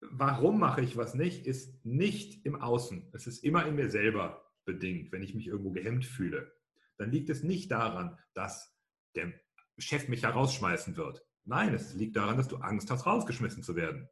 [0.00, 3.10] warum mache ich was nicht, ist nicht im Außen.
[3.12, 6.52] Es ist immer in mir selber bedingt, wenn ich mich irgendwo gehemmt fühle,
[6.98, 8.76] dann liegt es nicht daran, dass
[9.14, 9.32] der
[9.78, 11.24] Chef mich herausschmeißen wird.
[11.44, 14.08] Nein, es liegt daran, dass du Angst hast, rausgeschmissen zu werden.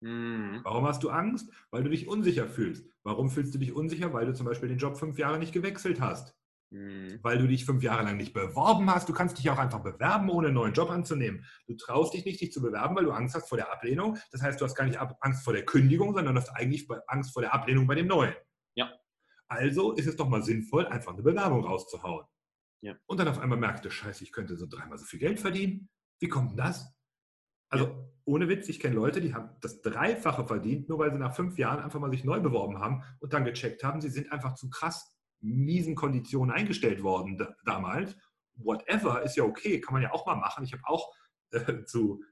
[0.00, 0.60] Mhm.
[0.64, 1.50] Warum hast du Angst?
[1.70, 2.86] Weil du dich unsicher fühlst.
[3.02, 4.12] Warum fühlst du dich unsicher?
[4.12, 6.34] Weil du zum Beispiel den Job fünf Jahre nicht gewechselt hast.
[6.70, 7.18] Mhm.
[7.22, 9.08] Weil du dich fünf Jahre lang nicht beworben hast.
[9.08, 11.44] Du kannst dich auch einfach bewerben, ohne einen neuen Job anzunehmen.
[11.66, 14.16] Du traust dich nicht, dich zu bewerben, weil du Angst hast vor der Ablehnung.
[14.32, 17.32] Das heißt, du hast gar nicht Angst vor der Kündigung, sondern du hast eigentlich Angst
[17.32, 18.34] vor der Ablehnung bei dem Neuen.
[19.50, 22.24] Also ist es doch mal sinnvoll, einfach eine Bewerbung rauszuhauen.
[22.82, 22.94] Ja.
[23.06, 25.90] Und dann auf einmal merkst du, scheiße, ich könnte so dreimal so viel Geld verdienen.
[26.20, 26.94] Wie kommt denn das?
[27.68, 28.08] Also ja.
[28.24, 31.58] ohne Witz, ich kenne Leute, die haben das Dreifache verdient, nur weil sie nach fünf
[31.58, 34.70] Jahren einfach mal sich neu beworben haben und dann gecheckt haben, sie sind einfach zu
[34.70, 38.16] krass miesen Konditionen eingestellt worden damals.
[38.54, 40.64] Whatever ist ja okay, kann man ja auch mal machen.
[40.64, 41.12] Ich habe auch
[41.50, 42.22] äh, zu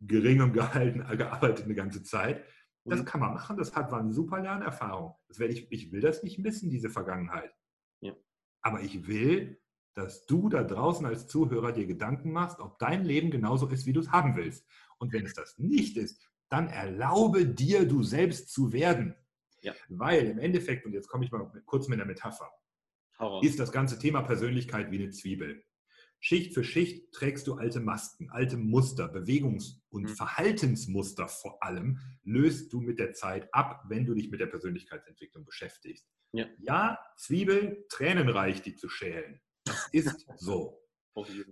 [0.00, 2.44] geringem Gehalt gearbeitet eine ganze Zeit.
[2.84, 3.04] Das Mhm.
[3.04, 5.14] kann man machen, das hat, war eine super Lernerfahrung.
[5.28, 7.52] Das werde ich, ich will das nicht missen, diese Vergangenheit.
[8.00, 8.14] Ja.
[8.60, 9.60] Aber ich will,
[9.94, 13.92] dass du da draußen als Zuhörer dir Gedanken machst, ob dein Leben genauso ist, wie
[13.92, 14.66] du es haben willst.
[14.98, 19.14] Und wenn es das nicht ist, dann erlaube dir, du selbst zu werden.
[19.60, 19.74] Ja.
[19.88, 22.50] Weil im Endeffekt, und jetzt komme ich mal kurz mit einer Metapher,
[23.20, 23.44] raus.
[23.44, 25.62] ist das ganze Thema Persönlichkeit wie eine Zwiebel.
[26.24, 30.08] Schicht für Schicht trägst du alte Masken, alte Muster, Bewegungs- und Mhm.
[30.08, 35.44] Verhaltensmuster vor allem löst du mit der Zeit ab, wenn du dich mit der Persönlichkeitsentwicklung
[35.44, 36.06] beschäftigst.
[36.32, 36.46] Ja.
[36.58, 39.40] ja Zwiebel, tränenreich, die zu schälen.
[39.64, 40.80] Das ist so.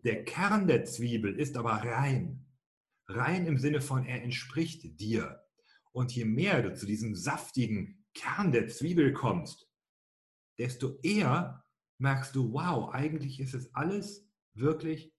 [0.05, 0.25] Der.
[0.25, 2.47] Kern der Zwiebel ist aber rein.
[3.09, 5.43] Rein im Sinne von, er entspricht dir.
[5.91, 9.69] Und je mehr du zu diesem saftigen Kern der Zwiebel kommst,
[10.59, 11.65] desto eher
[11.99, 14.30] merkst du, wow, eigentlich ist es alles
[14.61, 15.13] wirklich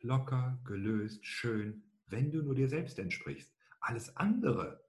[0.00, 3.52] locker, gelöst, schön, wenn du nur dir selbst entsprichst.
[3.80, 4.84] Alles andere,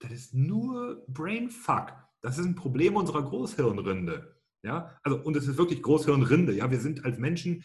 [0.00, 1.92] das ist nur Brainfuck.
[2.20, 4.36] Das ist ein Problem unserer Großhirnrinde.
[4.62, 6.54] Ja, also, und es ist wirklich Großhirnrinde.
[6.54, 7.64] Ja, wir sind als Menschen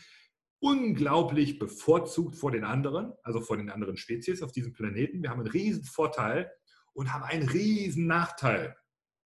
[0.60, 5.22] unglaublich bevorzugt vor den anderen, also vor den anderen Spezies auf diesem Planeten.
[5.22, 6.52] Wir haben einen riesen Vorteil
[6.94, 8.78] und haben einen riesen Nachteil.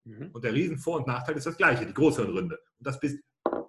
[0.03, 0.31] Mhm.
[0.31, 2.59] Und der riesen Vor- und Nachteil ist das gleiche, die Großhirnrinde.
[2.77, 3.19] Und das bist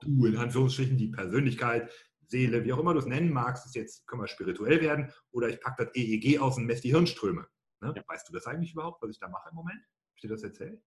[0.02, 1.90] du, in Anführungsstrichen, die Persönlichkeit,
[2.30, 3.64] Seele, wie auch immer du es nennen magst.
[3.66, 6.90] Das jetzt können wir spirituell werden oder ich packe das EEG aus und messe die
[6.92, 7.46] Hirnströme.
[7.80, 7.92] Ne?
[7.96, 8.02] Ja.
[8.06, 9.80] Weißt du das eigentlich überhaupt, was ich da mache im Moment?
[9.80, 10.80] Hab ich dir das erzählt?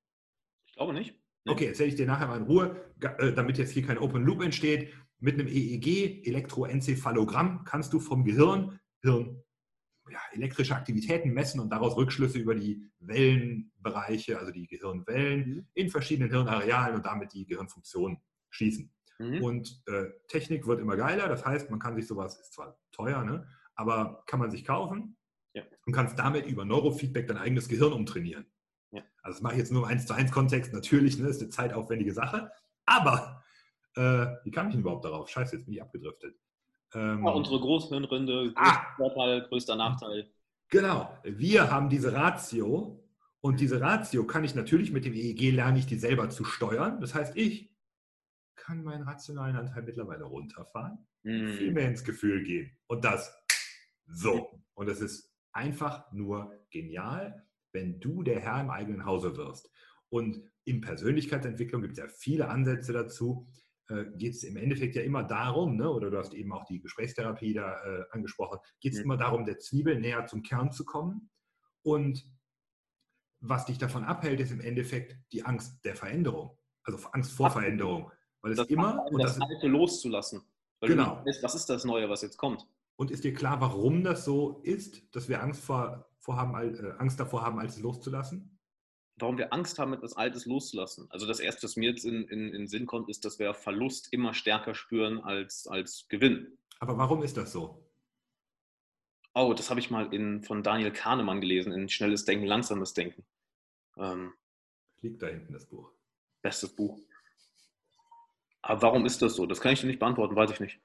[0.68, 1.20] Ich glaube nicht.
[1.46, 1.52] Nee.
[1.52, 4.42] Okay, erzähle ich dir nachher mal in Ruhe, äh, damit jetzt hier kein Open Loop
[4.42, 4.94] entsteht.
[5.20, 9.44] Mit einem EEG, Elektroenzephalogramm, kannst du vom Gehirn, Hirn,
[10.10, 15.68] ja, elektrische Aktivitäten messen und daraus Rückschlüsse über die Wellenbereiche, also die Gehirnwellen Mhm.
[15.74, 18.18] in verschiedenen Hirnarealen und damit die Gehirnfunktion
[18.50, 18.94] schließen.
[19.32, 19.44] Mhm.
[19.44, 23.24] Und äh, Technik wird immer geiler, das heißt, man kann sich sowas, ist zwar teuer,
[23.24, 25.18] ne, aber kann man sich kaufen
[25.54, 25.64] Ja.
[25.86, 28.46] und kannst damit über Neurofeedback dein eigenes Gehirn umtrainieren.
[28.92, 29.02] Ja.
[29.24, 31.50] Also das mache ich jetzt nur im 1 zu 1 Kontext, natürlich, ne, ist eine
[31.50, 32.52] zeitaufwendige Sache,
[32.86, 33.44] aber
[33.96, 35.30] äh, wie kam ich denn überhaupt darauf?
[35.30, 36.36] Scheiße, jetzt bin ich abgedriftet.
[36.94, 38.82] Ähm, Ja, unsere Großhirnrinde, Ah.
[38.98, 40.30] Vorteil, größter Nachteil.
[40.70, 43.04] Genau, wir haben diese Ratio
[43.42, 47.00] und diese Ratio kann ich natürlich mit dem EEG lernen, ich die selber zu steuern.
[47.02, 47.70] Das heißt, ich
[48.56, 51.74] kann meinen rationalen Anteil mittlerweile runterfahren, viel Mhm.
[51.74, 53.34] mehr ins Gefühl gehen und das
[54.06, 54.62] so.
[54.74, 59.70] Und es ist einfach nur genial, wenn du der Herr im eigenen Hause wirst.
[60.10, 63.48] Und in Persönlichkeitsentwicklung gibt es ja viele Ansätze dazu.
[63.90, 66.80] Äh, geht es im Endeffekt ja immer darum, ne, oder du hast eben auch die
[66.80, 69.06] Gesprächstherapie da äh, angesprochen, geht es Mhm.
[69.06, 71.30] immer darum, der Zwiebel näher zum Kern zu kommen.
[71.82, 72.26] Und
[73.42, 76.58] was dich davon abhält, ist im Endeffekt die Angst der Veränderung.
[76.84, 77.50] Also Angst vor.
[77.52, 78.12] Veränderung.
[78.44, 80.44] Weil es Das immer, und das das, Alte loszulassen.
[80.80, 81.26] Weil Genau.
[81.26, 82.68] weißt, was ist das Neue, was jetzt kommt.
[82.98, 87.20] Und ist dir klar, warum das so ist, dass wir Angst, vor, vorhaben, äh, Angst
[87.20, 88.60] davor haben, alles loszulassen?
[89.16, 91.08] Warum wir Angst haben, etwas Altes loszulassen.
[91.10, 93.54] Also das Erste, was mir jetzt in, in, in den Sinn kommt, ist, dass wir
[93.54, 96.58] Verlust immer stärker spüren als, als Gewinn.
[96.80, 97.88] Aber warum ist das so?
[99.36, 103.24] Oh, das habe ich mal in, von Daniel Kahnemann gelesen, in Schnelles Denken, Langsames Denken.
[103.98, 104.34] Ähm,
[105.02, 105.92] Liegt da hinten das Buch.
[106.42, 107.00] bestes Buch.
[108.64, 109.46] Aber warum ist das so?
[109.46, 110.80] Das kann ich dir nicht beantworten, weiß ich nicht.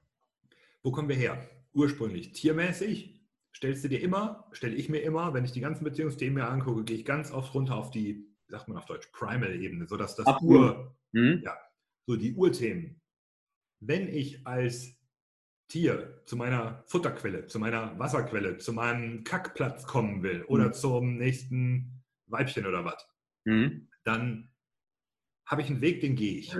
[0.83, 1.49] Wo kommen wir her?
[1.72, 3.14] Ursprünglich tiermäßig.
[3.55, 6.85] Stellst du dir immer, stelle ich mir immer, wenn ich die ganzen Beziehungsthemen mir angucke,
[6.85, 10.26] gehe ich ganz oft runter auf die, wie sagt man auf Deutsch, Primal-Ebene, sodass das
[10.26, 10.61] Absolut.
[10.61, 11.43] Ur, Hm?
[12.07, 13.01] so die Urthemen.
[13.81, 14.97] Wenn ich als
[15.68, 20.72] Tier zu meiner Futterquelle, zu meiner Wasserquelle, zu meinem Kackplatz kommen will oder Mhm.
[20.72, 23.07] zum nächsten Weibchen oder was,
[23.47, 23.89] Hm?
[24.05, 24.51] dann
[25.47, 26.55] habe ich einen Weg, den gehe ich,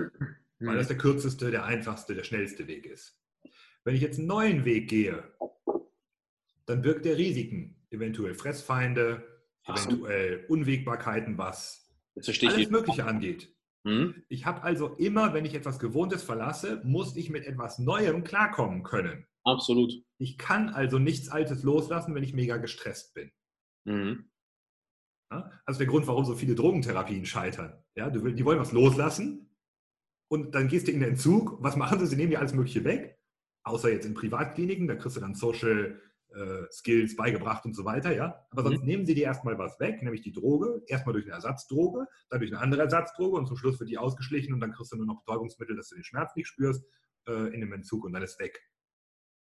[0.59, 3.19] weil das der kürzeste, der einfachste, der schnellste Weg ist.
[3.83, 5.23] Wenn ich jetzt einen neuen Weg gehe,
[6.65, 9.25] dann birgt der Risiken, eventuell Fressfeinde,
[9.63, 13.55] Ach eventuell Unwägbarkeiten, was alles Mögliche angeht.
[13.85, 14.23] Hm?
[14.27, 18.83] Ich habe also immer, wenn ich etwas Gewohntes verlasse, muss ich mit etwas Neuem klarkommen
[18.83, 19.25] können.
[19.43, 19.93] Absolut.
[20.17, 23.31] Ich kann also nichts Altes loslassen, wenn ich mega gestresst bin.
[23.85, 24.29] Mhm.
[25.31, 25.49] Ja?
[25.65, 27.81] Also der Grund, warum so viele Drogentherapien scheitern.
[27.95, 29.48] Ja, die wollen was loslassen
[30.29, 31.61] und dann gehst du in den Entzug.
[31.61, 32.05] Was machen sie?
[32.07, 33.19] Sie nehmen dir alles Mögliche weg,
[33.63, 35.99] außer jetzt in Privatkliniken, da kriegst du dann Social
[36.33, 38.15] äh, Skills beigebracht und so weiter.
[38.15, 38.45] Ja?
[38.51, 42.05] Aber sonst nehmen sie dir erstmal was weg, nämlich die Droge, erstmal durch eine Ersatzdroge,
[42.29, 44.97] dann durch eine andere Ersatzdroge und zum Schluss wird die ausgeschlichen und dann kriegst du
[44.97, 46.85] nur noch Betäubungsmittel, dass du den Schmerz nicht spürst
[47.27, 48.61] äh, in dem Entzug und dann ist weg.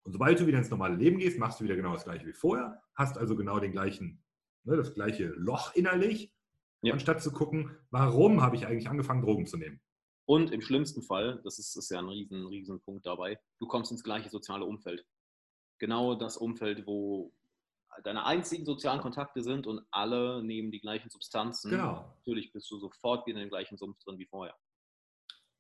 [0.03, 2.34] Und sobald du wieder ins normale Leben gehst, machst du wieder genau das gleiche wie
[2.34, 4.21] vorher, hast also genau den gleichen,
[4.65, 6.34] ne, das gleiche Loch innerlich,
[6.81, 6.91] Ja.
[6.91, 9.79] anstatt zu gucken, warum habe ich eigentlich angefangen, Drogen zu nehmen.
[10.26, 13.91] Und im schlimmsten Fall, das ist, ist ja ein riesen, riesen Punkt dabei, du kommst
[13.91, 15.05] ins gleiche soziale Umfeld.
[15.80, 17.34] Genau das Umfeld, wo
[18.03, 21.71] deine einzigen sozialen Kontakte sind und alle nehmen die gleichen Substanzen.
[21.71, 22.13] Genau.
[22.17, 24.55] Natürlich bist du sofort wieder in dem gleichen Sumpf drin wie vorher.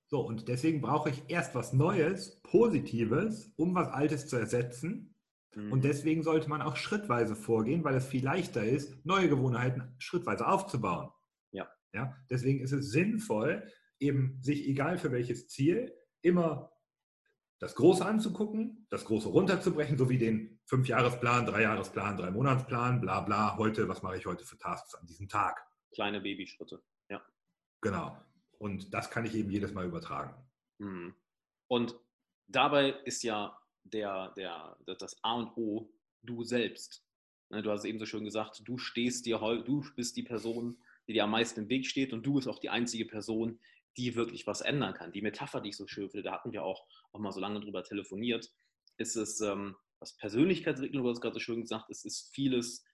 [0.07, 5.15] So, und deswegen brauche ich erst was Neues, Positives, um was Altes zu ersetzen.
[5.55, 5.71] Mhm.
[5.71, 10.47] Und deswegen sollte man auch schrittweise vorgehen, weil es viel leichter ist, neue Gewohnheiten schrittweise
[10.47, 11.09] aufzubauen.
[11.51, 11.67] Ja.
[11.93, 12.15] ja.
[12.29, 13.67] Deswegen ist es sinnvoll,
[13.99, 16.71] eben sich, egal für welches Ziel, immer
[17.59, 23.87] das Große anzugucken, das Große runterzubrechen, so wie den Fünfjahresplan, Dreijahresplan, Drei-Monatsplan, bla bla, heute,
[23.87, 25.65] was mache ich heute für Tasks an diesem Tag?
[25.93, 26.81] Kleine Babyschritte.
[27.09, 27.21] Ja.
[27.81, 28.17] Genau.
[28.57, 30.33] Und das kann ich eben jedes Mal übertragen.
[30.79, 31.15] Mhm.
[31.67, 31.95] Und
[32.47, 35.89] dabei ist ja der, der, das A und O
[36.21, 37.05] du selbst.
[37.49, 40.77] Ne, Du hast eben so schön gesagt, du stehst dir du bist die Person,
[41.07, 43.59] die dir am meisten im Weg steht und du bist auch die einzige Person,
[43.97, 45.11] die wirklich was ändern kann.
[45.11, 47.59] Die Metapher, die ich so schön finde, da hatten wir auch, auch mal so lange
[47.59, 48.51] drüber telefoniert,
[48.97, 52.85] ist es, ähm, was Persönlichkeitsentwicklung, du hast gerade so schön gesagt, es ist vieles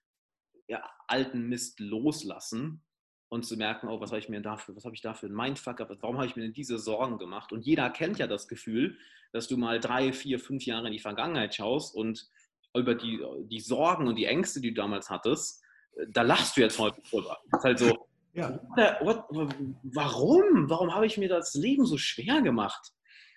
[0.68, 2.84] ja, alten Mist loslassen
[3.28, 5.34] und zu merken, oh, was habe ich mir dafür, was habe ich da für einen
[5.34, 7.52] Mindfuck gehabt, warum habe ich mir denn diese Sorgen gemacht?
[7.52, 8.96] Und jeder kennt ja das Gefühl,
[9.32, 12.28] dass du mal drei, vier, fünf Jahre in die Vergangenheit schaust und
[12.74, 15.62] über die, die Sorgen und die Ängste, die du damals hattest,
[15.96, 17.38] äh, da lachst du jetzt heute drüber.
[17.50, 18.60] Das ist halt so, Ja,
[19.00, 20.70] what, what, warum?
[20.70, 22.92] Warum habe ich mir das Leben so schwer gemacht?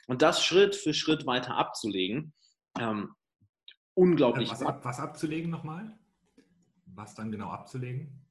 [0.08, 2.34] Und das Schritt für Schritt weiter abzulegen,
[2.80, 3.14] ähm,
[3.94, 4.52] unglaublich.
[4.52, 5.98] was, ab, was abzulegen nochmal?
[6.86, 8.23] Was dann genau abzulegen?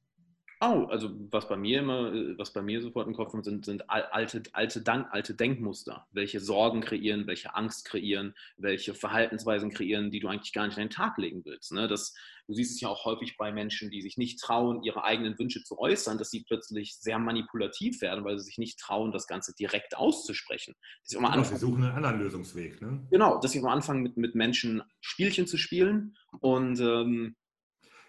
[0.65, 3.65] Oh, also was bei mir immer, äh, was bei mir sofort im Kopf kommt, sind,
[3.65, 9.71] sind al- alte, alte, Dank, alte Denkmuster, welche Sorgen kreieren, welche Angst kreieren, welche Verhaltensweisen
[9.71, 11.73] kreieren, die du eigentlich gar nicht an den Tag legen willst.
[11.73, 11.89] Ne?
[11.89, 12.13] Das,
[12.47, 15.61] du siehst es ja auch häufig bei Menschen, die sich nicht trauen, ihre eigenen Wünsche
[15.63, 19.53] zu äußern, dass sie plötzlich sehr manipulativ werden, weil sie sich nicht trauen, das Ganze
[19.55, 20.75] direkt auszusprechen.
[21.03, 22.81] Dass Genau, wir Anfang, suchen einen anderen Lösungsweg.
[22.81, 23.05] Ne?
[23.11, 27.35] genau, dass sie am Anfang mit, mit Menschen Spielchen zu spielen und ähm,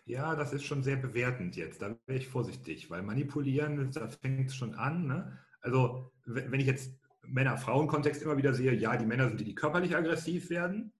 [0.07, 1.80] Ja, das ist schon sehr bewertend jetzt.
[1.80, 5.07] Da wäre ich vorsichtig, weil manipulieren, da fängt es schon an.
[5.07, 5.38] Ne?
[5.61, 9.96] Also, wenn ich jetzt Männer-Frauen-Kontext immer wieder sehe, ja, die Männer sind die, die körperlich
[9.96, 10.92] aggressiv werden,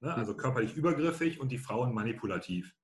[0.00, 0.14] ne?
[0.14, 2.74] also körperlich übergriffig und die Frauen manipulativ.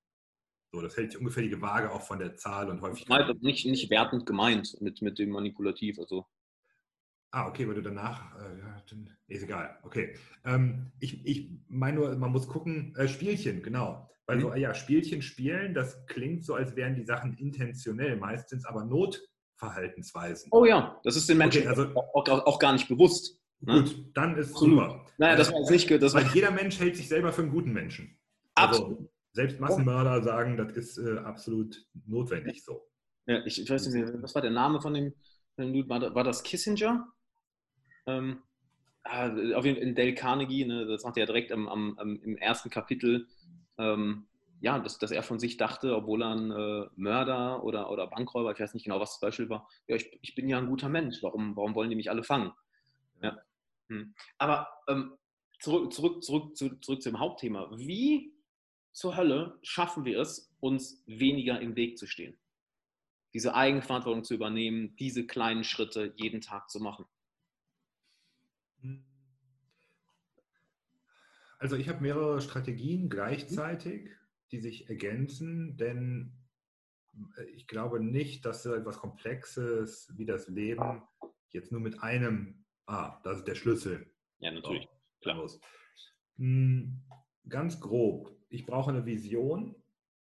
[0.71, 3.07] So, das hält sich ungefähr die Waage auch von der Zahl und häufig.
[3.41, 5.97] nicht, nicht wertend gemeint mit, mit dem Manipulativ.
[5.97, 6.27] Also
[7.37, 10.15] Ah, okay, weil du danach, äh, ja, dann, ist egal, okay.
[10.45, 14.09] Ähm, ich, ich meine nur, man muss gucken, äh, Spielchen, genau.
[14.25, 14.41] Weil Mhm.
[14.41, 20.49] so, ja, Spielchen spielen, das klingt so, als wären die Sachen intentionell, meistens aber Notverhaltensweisen.
[20.53, 23.37] Oh ja, das ist den Menschen Okay, also- auch, auch, auch gar nicht bewusst.
[23.59, 23.83] ne?
[23.83, 24.79] Gut, dann ist Absolut.
[24.79, 25.05] super.
[25.17, 27.51] Naja, das Äh, war jetzt nicht, das weil jeder Mensch hält sich selber für einen
[27.51, 28.17] guten Menschen.
[28.55, 28.91] absolut.
[28.99, 32.87] Also, selbst Massenmörder sagen, das ist äh, absolut notwendig so.
[33.27, 35.13] Ja, ich, ich weiß nicht, was war der Name von dem,
[35.55, 35.89] von dem Dude?
[36.15, 37.11] War das Kissinger?
[38.07, 38.41] Ähm,
[39.03, 41.97] ah, auf jeden Fall in Dale Carnegie, ne, das macht er ja direkt am, am,
[41.97, 43.27] im ersten Kapitel,
[43.77, 44.27] ähm,
[44.61, 48.51] ja, dass, dass er von sich dachte, obwohl er ein äh, Mörder oder, oder Bankräuber,
[48.51, 50.89] ich weiß nicht genau, was das Beispiel war, ja, ich, ich bin ja ein guter
[50.89, 52.51] Mensch, warum, warum wollen die mich alle fangen?
[53.21, 53.37] Ja.
[53.89, 54.15] Hm.
[54.37, 55.17] Aber ähm,
[55.59, 57.69] zurück, zurück, zurück, zu, zurück zum Hauptthema.
[57.75, 58.33] Wie
[58.91, 62.37] zur Hölle schaffen wir es, uns weniger im Weg zu stehen?
[63.33, 67.05] Diese Eigenverantwortung zu übernehmen, diese kleinen Schritte jeden Tag zu machen.
[71.65, 74.11] Also ich habe mehrere Strategien gleichzeitig,
[74.51, 76.37] die sich ergänzen, denn
[77.39, 81.01] äh, ich glaube nicht, dass so etwas Komplexes wie das Leben
[81.49, 84.05] jetzt nur mit einem, ah, das ist der Schlüssel.
[84.37, 84.83] Ja, natürlich.
[84.83, 84.89] So,
[85.21, 85.37] klar.
[85.37, 85.59] los.
[86.37, 87.01] Hm,
[87.49, 89.75] Ganz grob, ich brauche eine Vision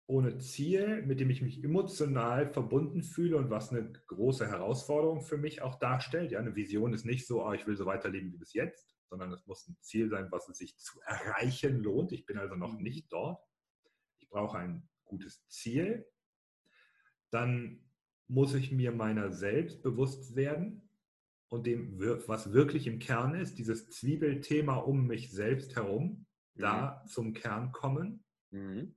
[0.07, 5.37] ohne Ziel, mit dem ich mich emotional verbunden fühle und was eine große Herausforderung für
[5.37, 6.31] mich auch darstellt.
[6.31, 9.31] Ja, eine Vision ist nicht so, ah, ich will so weiterleben wie bis jetzt, sondern
[9.31, 12.11] es muss ein Ziel sein, was es sich zu erreichen lohnt.
[12.13, 13.39] Ich bin also noch nicht dort.
[14.17, 16.07] Ich brauche ein gutes Ziel.
[17.29, 17.85] Dann
[18.27, 20.89] muss ich mir meiner selbst bewusst werden
[21.49, 27.33] und dem, was wirklich im Kern ist, dieses Zwiebelthema um mich selbst herum, da zum
[27.35, 28.23] Kern kommen.
[28.49, 28.95] Mhm.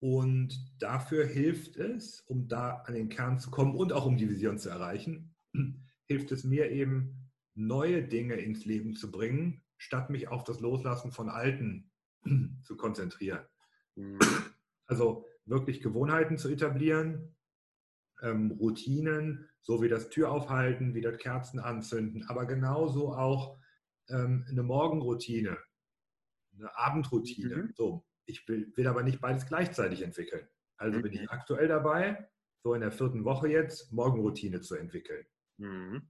[0.00, 4.30] Und dafür hilft es, um da an den Kern zu kommen und auch um die
[4.30, 5.36] Vision zu erreichen,
[6.06, 7.17] hilft es mir eben,
[7.58, 11.90] neue Dinge ins Leben zu bringen, statt mich auf das Loslassen von alten
[12.62, 13.44] zu konzentrieren.
[13.96, 14.18] Mhm.
[14.86, 17.36] Also wirklich Gewohnheiten zu etablieren,
[18.22, 23.58] ähm, Routinen, so wie das Tür aufhalten, wie das Kerzen anzünden, aber genauso auch
[24.08, 25.58] ähm, eine Morgenroutine,
[26.56, 27.56] eine Abendroutine.
[27.56, 27.72] Mhm.
[27.74, 30.48] So, ich will, will aber nicht beides gleichzeitig entwickeln.
[30.76, 31.18] Also bin Mhm.
[31.18, 32.28] ich aktuell dabei,
[32.62, 35.26] so in der vierten Woche jetzt, Morgenroutine zu entwickeln.
[35.58, 36.08] Mhm.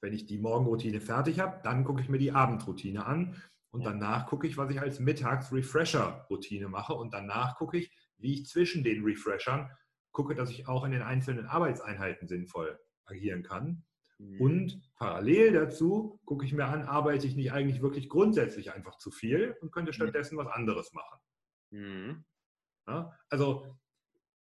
[0.00, 3.40] Wenn ich die Morgenroutine fertig habe, dann gucke ich mir die Abendroutine an
[3.70, 3.90] und Ja.
[3.90, 8.82] danach gucke ich, was ich als Mittags-Refresher-Routine mache und danach gucke ich, wie ich zwischen
[8.84, 9.70] den Refreshern
[10.12, 13.84] gucke, dass ich auch in den einzelnen Arbeitseinheiten sinnvoll agieren kann.
[14.18, 14.40] Mhm.
[14.40, 19.10] Und parallel dazu gucke ich mir an, arbeite ich nicht eigentlich wirklich grundsätzlich einfach zu
[19.10, 21.18] viel und könnte stattdessen was anderes machen.
[21.70, 22.24] Mhm.
[22.86, 23.76] Ja, also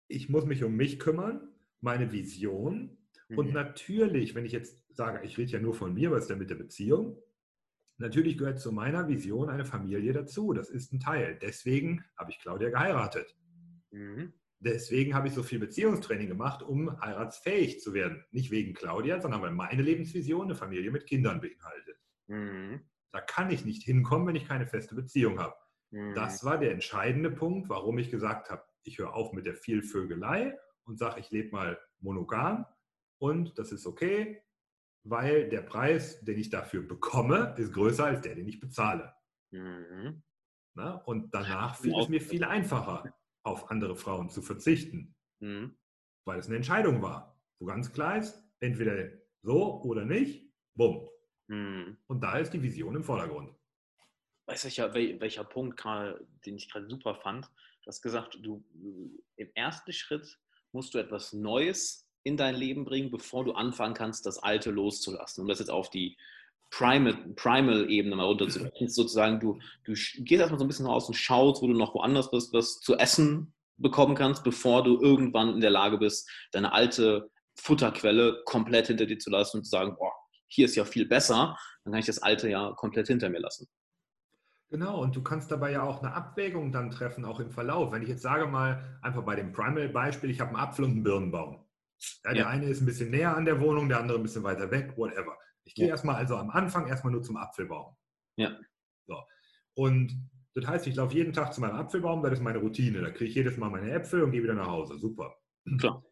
[0.09, 1.49] ich muss mich um mich kümmern,
[1.81, 2.96] meine Vision.
[3.29, 3.39] Mhm.
[3.39, 6.39] Und natürlich, wenn ich jetzt sage, ich rede ja nur von mir, was ist denn
[6.39, 7.19] mit der Beziehung?
[7.99, 10.53] Natürlich gehört zu meiner Vision eine Familie dazu.
[10.53, 11.39] Das ist ein Teil.
[11.41, 13.35] Deswegen habe ich Claudia geheiratet.
[13.91, 14.35] Mhm.
[14.59, 18.25] Deswegen habe ich so viel Beziehungstraining gemacht, um heiratsfähig zu werden.
[18.33, 21.99] Nicht wegen Claudia, sondern weil meine Lebensvision eine Familie mit Kindern beinhaltet.
[22.27, 22.81] Mhm.
[23.13, 25.55] Da kann ich nicht hinkommen, wenn ich keine feste Beziehung habe.
[25.91, 26.15] Mhm.
[26.15, 30.57] Das war der entscheidende Punkt, warum ich gesagt habe, ich höre auf mit der Vielvögelei
[30.85, 32.67] und sage, ich lebe mal monogam
[33.19, 34.43] und das ist okay,
[35.05, 39.15] weil der Preis, den ich dafür bekomme, ist größer als der, den ich bezahle.
[39.53, 40.23] Mhm.
[40.75, 43.15] Na, und danach fiel es mir viel einfacher,
[43.45, 45.79] auf andere Frauen zu verzichten, mhm.
[46.27, 49.11] weil es eine Entscheidung war, wo ganz klar ist, entweder
[49.43, 51.09] so oder nicht, bumm.
[51.49, 51.97] Mhm.
[52.09, 53.55] Und da ist die Vision im Vordergrund.
[54.47, 57.47] Weiß ich ja, welcher Punkt gerade, den ich gerade super fand.
[57.47, 58.65] Du hast gesagt, du
[59.37, 60.39] im ersten Schritt
[60.73, 65.43] musst du etwas Neues in dein Leben bringen, bevor du anfangen kannst, das Alte loszulassen.
[65.43, 66.17] Um das jetzt auf die
[66.71, 68.89] Primal-Ebene Primal mal runterzubrechen.
[68.89, 72.31] sozusagen, du, du gehst erstmal so ein bisschen raus und schaust, wo du noch woanders
[72.31, 77.31] bist, was zu essen bekommen kannst, bevor du irgendwann in der Lage bist, deine alte
[77.55, 80.13] Futterquelle komplett hinter dir zu lassen und zu sagen, boah,
[80.49, 83.69] hier ist ja viel besser, dann kann ich das Alte ja komplett hinter mir lassen.
[84.69, 87.93] Genau, und du kannst dabei ja auch eine Abwägung dann treffen, auch im Verlauf.
[87.93, 91.03] Wenn ich jetzt sage mal, einfach bei dem Primal-Beispiel, ich habe einen Apfel und einen
[91.05, 91.66] Birnenbaum.
[92.25, 92.49] Ja, der ja.
[92.49, 95.39] eine ist ein bisschen näher an der Wohnung, der andere ein bisschen weiter weg, whatever.
[95.65, 95.93] Ich gehe ja.
[95.93, 97.97] erstmal also am Anfang erstmal nur zum Apfelbaum.
[98.37, 98.59] Ja.
[99.07, 99.23] So.
[99.75, 103.01] Und das heißt, ich laufe jeden Tag zu meinem Apfelbaum, das ist meine Routine.
[103.01, 104.99] Da kriege ich jedes Mal meine Äpfel und gehe wieder nach Hause.
[104.99, 105.37] Super.
[105.79, 106.05] Klar.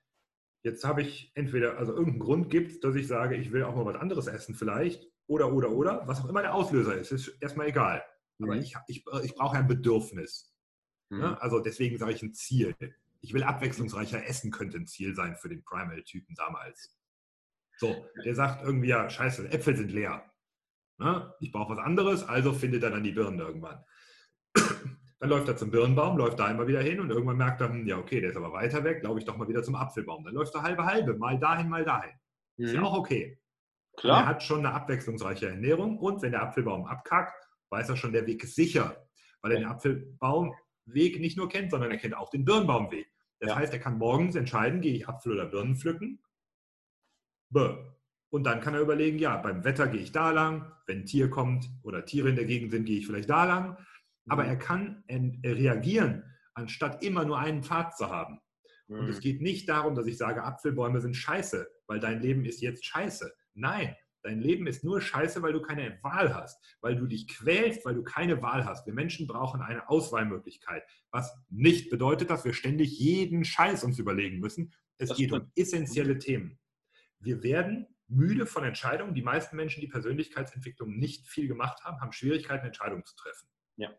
[0.65, 3.85] Jetzt habe ich entweder, also irgendeinen Grund gibt dass ich sage, ich will auch mal
[3.85, 5.07] was anderes essen vielleicht.
[5.27, 6.07] Oder, oder, oder.
[6.07, 8.05] Was auch immer der Auslöser ist, ist erstmal egal.
[8.43, 8.63] Aber mhm.
[8.63, 10.55] ich, ich, ich brauche ein Bedürfnis.
[11.11, 11.21] Mhm.
[11.21, 12.75] Ja, also deswegen sage ich ein Ziel
[13.25, 16.95] ich will abwechslungsreicher essen, könnte ein Ziel sein für den Primal-Typen damals.
[17.79, 20.31] So, der sagt irgendwie, ja, scheiße, Äpfel sind leer.
[20.99, 21.35] Ne?
[21.41, 23.83] Ich brauche was anderes, also findet er dann die Birnen irgendwann.
[25.21, 27.87] Dann läuft er zum Birnenbaum, läuft da immer wieder hin und irgendwann merkt er, hm,
[27.87, 30.23] ja, okay, der ist aber weiter weg, glaube ich doch mal wieder zum Apfelbaum.
[30.23, 32.13] Dann läuft er halbe halbe, mal dahin, mal dahin.
[32.59, 32.65] Mhm.
[32.67, 32.87] Ist ja mhm.
[32.87, 33.41] auch okay.
[33.97, 34.21] Klar.
[34.21, 38.27] Er hat schon eine abwechslungsreiche Ernährung und wenn der Apfelbaum abkackt, weiß er schon, der
[38.27, 39.03] Weg ist sicher,
[39.41, 43.14] weil er den Apfelbaumweg nicht nur kennt, sondern er kennt auch den Birnbaumweg.
[43.41, 43.57] Das ja.
[43.57, 46.21] heißt, er kann morgens entscheiden, gehe ich Apfel oder Birnen pflücken.
[47.51, 47.77] Bäh.
[48.31, 51.31] Und dann kann er überlegen, ja, beim Wetter gehe ich da lang, wenn ein Tier
[51.31, 53.79] kommt oder Tiere in der Gegend sind, gehe ich vielleicht da lang.
[54.29, 54.49] Aber mhm.
[54.49, 56.25] er kann reagieren,
[56.55, 58.41] anstatt immer nur einen Pfad zu haben.
[58.89, 59.21] Und es mhm.
[59.21, 63.33] geht nicht darum, dass ich sage, Apfelbäume sind scheiße, weil dein Leben ist jetzt scheiße.
[63.55, 67.85] Nein, Dein Leben ist nur scheiße, weil du keine Wahl hast, weil du dich quälst,
[67.85, 68.87] weil du keine Wahl hast.
[68.87, 74.39] Wir Menschen brauchen eine Auswahlmöglichkeit, was nicht bedeutet, dass wir ständig jeden Scheiß uns überlegen
[74.39, 74.73] müssen.
[74.97, 75.45] Es das geht stimmt.
[75.45, 76.59] um essentielle Themen.
[77.19, 79.15] Wir werden müde von Entscheidungen.
[79.15, 83.47] Die meisten Menschen, die Persönlichkeitsentwicklung nicht viel gemacht haben, haben Schwierigkeiten, Entscheidungen zu treffen.
[83.77, 83.91] Ja.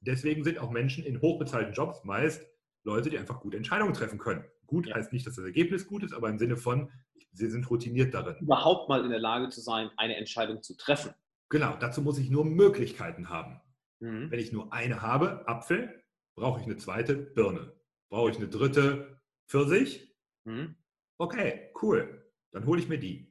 [0.00, 2.46] Deswegen sind auch Menschen in hochbezahlten Jobs meist
[2.84, 4.44] Leute, die einfach gute Entscheidungen treffen können.
[4.72, 4.94] Gut ja.
[4.94, 6.90] heißt nicht, dass das Ergebnis gut ist, aber im Sinne von,
[7.34, 8.36] Sie sind routiniert darin.
[8.36, 11.12] Überhaupt mal in der Lage zu sein, eine Entscheidung zu treffen.
[11.50, 13.60] Genau, dazu muss ich nur Möglichkeiten haben.
[14.00, 14.30] Mhm.
[14.30, 16.02] Wenn ich nur eine habe, Apfel,
[16.34, 17.74] brauche ich eine zweite Birne.
[18.10, 20.16] Brauche ich eine dritte Pfirsich?
[20.44, 20.76] Mhm.
[21.18, 22.30] Okay, cool.
[22.52, 23.30] Dann hole ich mir die.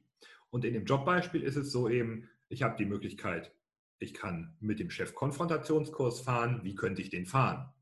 [0.50, 3.52] Und in dem Jobbeispiel ist es so eben, ich habe die Möglichkeit,
[3.98, 6.60] ich kann mit dem Chef Konfrontationskurs fahren.
[6.62, 7.72] Wie könnte ich den fahren?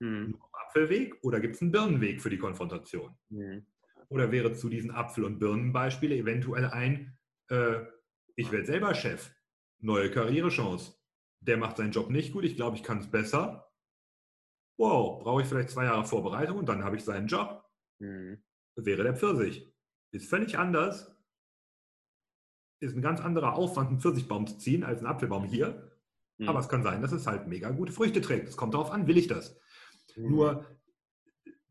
[0.00, 0.38] Mhm.
[0.66, 3.16] Apfelweg oder gibt es einen Birnenweg für die Konfrontation?
[3.30, 3.66] Mhm.
[4.08, 7.84] Oder wäre zu diesen Apfel- und Birnenbeispiele eventuell ein, äh,
[8.36, 9.30] ich werde selber Chef,
[9.78, 10.94] neue Karrierechance.
[11.40, 13.70] Der macht seinen Job nicht gut, ich glaube, ich kann es besser.
[14.78, 17.64] Wow, brauche ich vielleicht zwei Jahre Vorbereitung und dann habe ich seinen Job.
[17.98, 18.42] Mhm.
[18.76, 19.72] Wäre der Pfirsich.
[20.12, 21.14] Ist völlig anders.
[22.80, 25.90] Ist ein ganz anderer Aufwand, einen Pfirsichbaum zu ziehen, als einen Apfelbaum hier.
[26.38, 26.48] Mhm.
[26.48, 28.48] Aber es kann sein, dass es halt mega gute Früchte trägt.
[28.48, 29.58] Es kommt darauf an, will ich das.
[30.16, 30.30] Mhm.
[30.30, 30.66] Nur,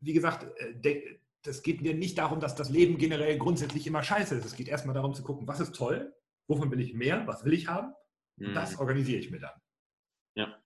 [0.00, 4.34] wie gesagt, äh, das geht mir nicht darum, dass das Leben generell grundsätzlich immer scheiße
[4.34, 4.44] ist.
[4.44, 6.14] Es geht erstmal darum zu gucken, was ist toll,
[6.48, 7.94] wovon will ich mehr, was will ich haben.
[8.38, 8.80] Und das mhm.
[8.80, 9.60] organisiere ich mir dann.
[10.34, 10.62] Ja,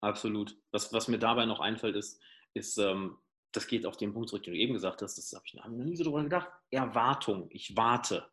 [0.00, 0.56] absolut.
[0.70, 2.20] Was, was mir dabei noch einfällt, ist,
[2.54, 3.18] ist ähm,
[3.52, 5.66] das geht auf den Punkt zurück, den du eben gesagt hast, das habe ich noch
[5.68, 6.48] nie so drüber gedacht.
[6.70, 8.28] Erwartung, ich warte.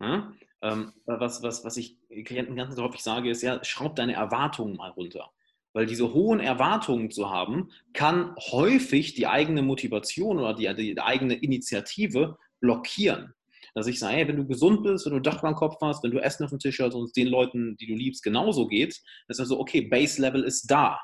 [0.00, 0.32] Ja?
[0.62, 4.90] Ähm, was, was, was ich Klienten ganz häufig sage, ist, ja, schraub deine Erwartungen mal
[4.90, 5.32] runter.
[5.74, 11.34] Weil diese hohen Erwartungen zu haben, kann häufig die eigene Motivation oder die, die eigene
[11.34, 13.34] Initiative blockieren.
[13.74, 16.12] Dass ich sage, hey, wenn du gesund bist, wenn du Dach beim Kopf hast, wenn
[16.12, 19.02] du Essen auf dem Tisch hast und es den Leuten, die du liebst, genauso geht,
[19.26, 21.00] dann ist also, okay, Base Level ist da.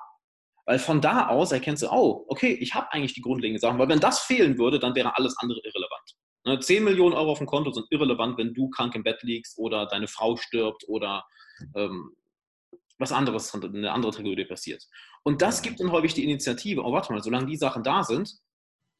[0.66, 3.78] Weil von da aus erkennst du, oh, okay, ich habe eigentlich die grundlegenden Sachen.
[3.80, 6.64] Weil wenn das fehlen würde, dann wäre alles andere irrelevant.
[6.64, 9.58] 10 ne, Millionen Euro auf dem Konto sind irrelevant, wenn du krank im Bett liegst
[9.58, 11.24] oder deine Frau stirbt oder
[11.74, 12.14] ähm,
[13.00, 14.84] was anderes, eine andere Tragödie passiert.
[15.22, 18.32] Und das gibt dann häufig die Initiative, oh, warte mal, solange die Sachen da sind,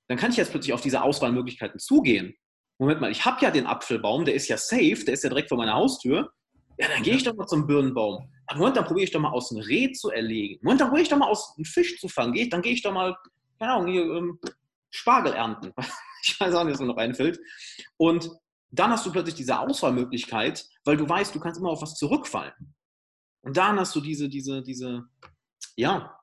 [0.09, 2.35] dann kann ich jetzt plötzlich auf diese Auswahlmöglichkeiten zugehen.
[2.79, 5.51] Moment mal, ich habe ja den Apfelbaum, der ist ja safe, der ist ja direkt
[5.51, 6.33] vor meiner Haustür.
[6.79, 8.33] Ja, dann gehe ich doch mal zum Birnenbaum.
[8.47, 10.59] Aber Moment, dann probiere ich doch mal aus einem Reh zu erlegen.
[10.63, 12.33] Moment, dann probiere ich doch mal aus einem Fisch zu fangen.
[12.33, 13.15] Geh, dann gehe ich doch mal,
[13.59, 14.41] keine Ahnung, hier, ähm,
[14.91, 15.73] Spargel ernten.
[16.25, 17.39] ich weiß auch nicht, was mir noch einfällt.
[17.99, 18.31] Und
[18.71, 22.55] dann hast du plötzlich diese Auswahlmöglichkeit, weil du weißt, du kannst immer auf was zurückfallen.
[23.43, 25.09] Und dann hast du diese, diese, diese,
[25.77, 26.21] ja,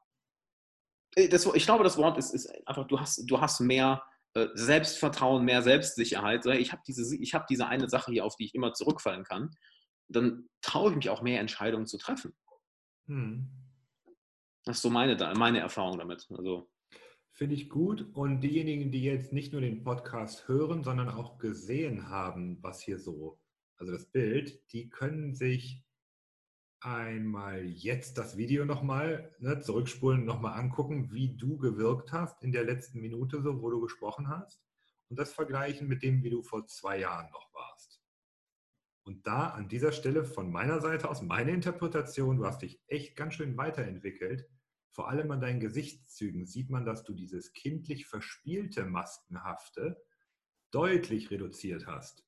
[1.15, 4.03] äh, das, ich glaube, das Wort ist, ist einfach, du hast, du hast mehr
[4.33, 6.45] äh, Selbstvertrauen, mehr Selbstsicherheit.
[6.45, 7.03] Ich habe diese,
[7.33, 9.51] hab diese eine Sache hier, auf die ich immer zurückfallen kann.
[10.09, 12.35] Dann traue ich mich auch mehr Entscheidungen zu treffen.
[13.07, 13.49] Hm.
[14.65, 16.27] Das ist so meine, meine Erfahrung damit.
[16.29, 16.69] Also,
[17.31, 18.05] Finde ich gut.
[18.13, 22.99] Und diejenigen, die jetzt nicht nur den Podcast hören, sondern auch gesehen haben, was hier
[22.99, 23.39] so,
[23.77, 25.83] also das Bild, die können sich
[26.79, 32.63] einmal jetzt das Video nochmal ne, zurückspulen, nochmal angucken, wie du gewirkt hast in der
[32.63, 34.61] letzten Minute, so, wo du gesprochen hast,
[35.09, 38.01] und das vergleichen mit dem, wie du vor zwei Jahren noch warst.
[39.03, 43.15] Und da an dieser Stelle von meiner Seite aus, meine Interpretation, du hast dich echt
[43.15, 44.49] ganz schön weiterentwickelt.
[44.91, 50.03] Vor allem an deinen Gesichtszügen sieht man, dass du dieses kindlich verspielte Maskenhafte
[50.71, 52.25] deutlich reduziert hast.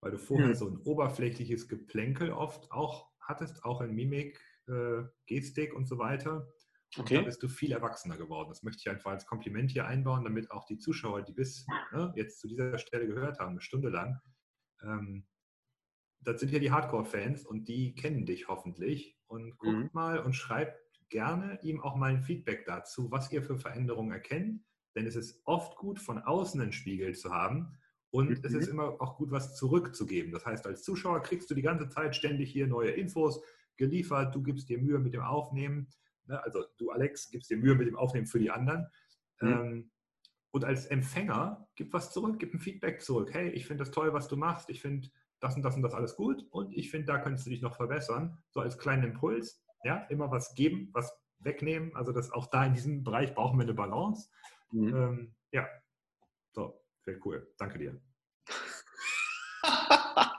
[0.00, 0.54] Weil du vorher hm.
[0.54, 6.48] so ein oberflächliches Geplänkel oft auch hattest, auch in Mimik, äh, Gestik und so weiter.
[6.96, 7.16] Und okay.
[7.16, 8.50] da bist du viel erwachsener geworden.
[8.50, 12.12] Das möchte ich einfach als Kompliment hier einbauen, damit auch die Zuschauer, die bis ne,
[12.16, 14.20] jetzt zu dieser Stelle gehört haben, eine Stunde lang,
[14.82, 15.26] ähm,
[16.24, 19.18] das sind ja die Hardcore-Fans und die kennen dich hoffentlich.
[19.26, 19.90] Und guckt mhm.
[19.92, 24.62] mal und schreibt gerne ihm auch mal ein Feedback dazu, was ihr für Veränderungen erkennt.
[24.94, 27.78] Denn es ist oft gut, von außen einen Spiegel zu haben
[28.12, 28.40] und mhm.
[28.42, 30.32] es ist immer auch gut, was zurückzugeben.
[30.32, 33.42] Das heißt, als Zuschauer kriegst du die ganze Zeit ständig hier neue Infos
[33.78, 34.34] geliefert.
[34.34, 35.88] Du gibst dir Mühe mit dem Aufnehmen.
[36.26, 36.40] Ne?
[36.44, 38.86] Also du, Alex, gibst dir Mühe mit dem Aufnehmen für die anderen.
[39.40, 39.48] Mhm.
[39.48, 39.90] Ähm,
[40.50, 43.30] und als Empfänger gib was zurück, gib ein Feedback zurück.
[43.32, 44.68] Hey, ich finde das toll, was du machst.
[44.68, 45.08] Ich finde
[45.40, 46.46] das und das und das alles gut.
[46.50, 48.36] Und ich finde, da könntest du dich noch verbessern.
[48.50, 49.64] So als kleinen Impuls.
[49.84, 51.96] Ja, immer was geben, was wegnehmen.
[51.96, 54.28] Also das auch da in diesem Bereich brauchen wir eine Balance.
[54.70, 54.94] Mhm.
[54.94, 55.66] Ähm, ja.
[57.04, 57.52] Sehr cool.
[57.58, 58.00] Danke dir.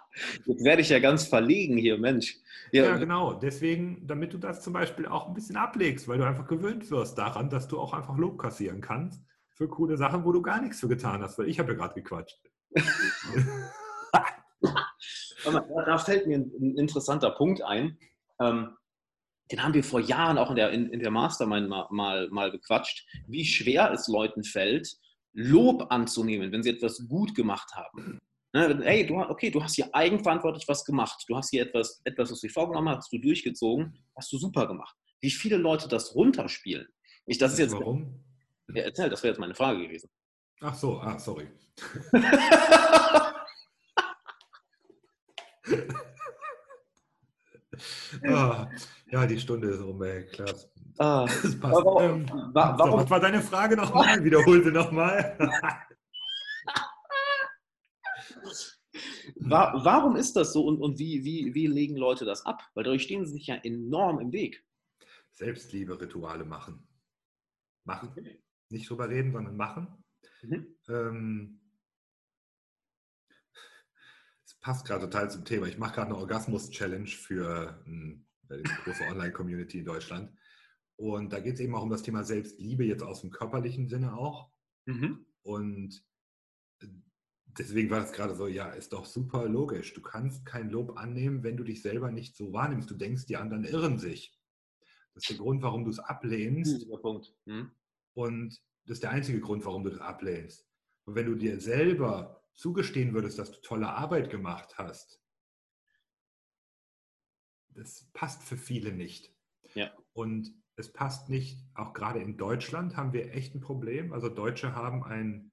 [0.45, 2.37] Jetzt werde ich ja ganz verlegen hier, Mensch.
[2.71, 3.33] Ja, ja, genau.
[3.33, 7.17] Deswegen, damit du das zum Beispiel auch ein bisschen ablegst, weil du einfach gewöhnt wirst
[7.17, 9.21] daran, dass du auch einfach Lob kassieren kannst
[9.53, 11.93] für coole Sachen, wo du gar nichts für getan hast, weil ich habe ja gerade
[11.93, 12.39] gequatscht.
[15.43, 17.97] da fällt mir ein interessanter Punkt ein.
[18.39, 18.75] Ähm,
[19.51, 22.49] den haben wir vor Jahren auch in der, in, in der Mastermind mal, mal, mal
[22.51, 24.97] bequatscht, wie schwer es Leuten fällt,
[25.33, 28.19] Lob anzunehmen, wenn sie etwas gut gemacht haben.
[28.53, 31.25] Ne, hey, du, okay, du hast hier eigenverantwortlich was gemacht.
[31.27, 34.37] Du hast hier etwas, etwas, was du dir vorgenommen hast, hast du durchgezogen, hast du
[34.37, 34.95] super gemacht.
[35.21, 36.87] Wie viele Leute das runterspielen?
[37.25, 38.23] Ich, das ist jetzt, Warum?
[38.73, 40.09] Ja, erzähl, das wäre jetzt meine Frage gewesen.
[40.61, 41.47] Ach so, ah, sorry.
[48.27, 48.69] ah,
[49.11, 50.53] ja, die Stunde ist rum, ey, klar.
[50.97, 51.73] Ah, das passt.
[51.73, 54.23] Warum, ähm, warum, so, was war deine Frage nochmal?
[54.23, 55.37] Wiederhol sie nochmal.
[59.35, 62.61] warum ist das so und, und wie, wie, wie legen Leute das ab?
[62.73, 64.63] Weil dadurch stehen sie sich ja enorm im Weg.
[65.31, 66.87] Selbstliebe-Rituale machen.
[67.85, 68.13] Machen.
[68.69, 70.03] Nicht drüber reden, sondern machen.
[70.43, 70.75] Mhm.
[70.87, 71.59] Ähm,
[74.45, 75.67] es passt gerade total zum Thema.
[75.67, 80.31] Ich mache gerade eine Orgasmus-Challenge für eine große Online-Community in Deutschland.
[81.03, 84.15] Und da geht es eben auch um das Thema Selbstliebe, jetzt aus dem körperlichen Sinne
[84.15, 84.49] auch.
[84.85, 85.25] Mhm.
[85.41, 86.01] Und
[86.79, 86.87] äh,
[87.45, 89.93] deswegen war das gerade so, ja, ist doch super logisch.
[89.93, 92.89] Du kannst kein Lob annehmen, wenn du dich selber nicht so wahrnimmst.
[92.89, 94.39] Du denkst, die anderen irren sich.
[95.13, 96.89] Das ist der Grund, warum du es ablehnst.
[97.01, 97.35] Punkt.
[97.43, 97.71] Mhm.
[98.13, 100.65] Und das ist der einzige Grund, warum du das ablehnst.
[101.03, 105.21] Und wenn du dir selber zugestehen würdest, dass du tolle Arbeit gemacht hast,
[107.71, 109.35] das passt für viele nicht.
[109.73, 109.91] Ja.
[110.13, 114.13] Und es passt nicht, auch gerade in Deutschland haben wir echt ein Problem.
[114.13, 115.51] Also Deutsche haben ein,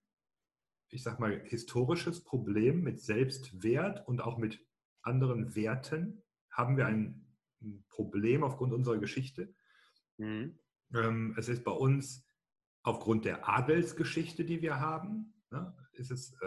[0.89, 4.65] ich sag mal, historisches Problem mit Selbstwert und auch mit
[5.03, 6.23] anderen Werten.
[6.51, 7.27] Haben wir ein
[7.89, 9.55] Problem aufgrund unserer Geschichte.
[10.17, 10.59] Mhm.
[10.95, 12.27] Ähm, es ist bei uns
[12.83, 16.47] aufgrund der Adelsgeschichte, die wir haben, ne, ist es, äh,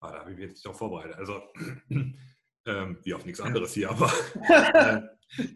[0.00, 1.42] ah, da habe ich mich jetzt nicht vorbereitet, also
[2.66, 4.10] ähm, wie auf nichts anderes hier, aber
[4.48, 5.02] äh,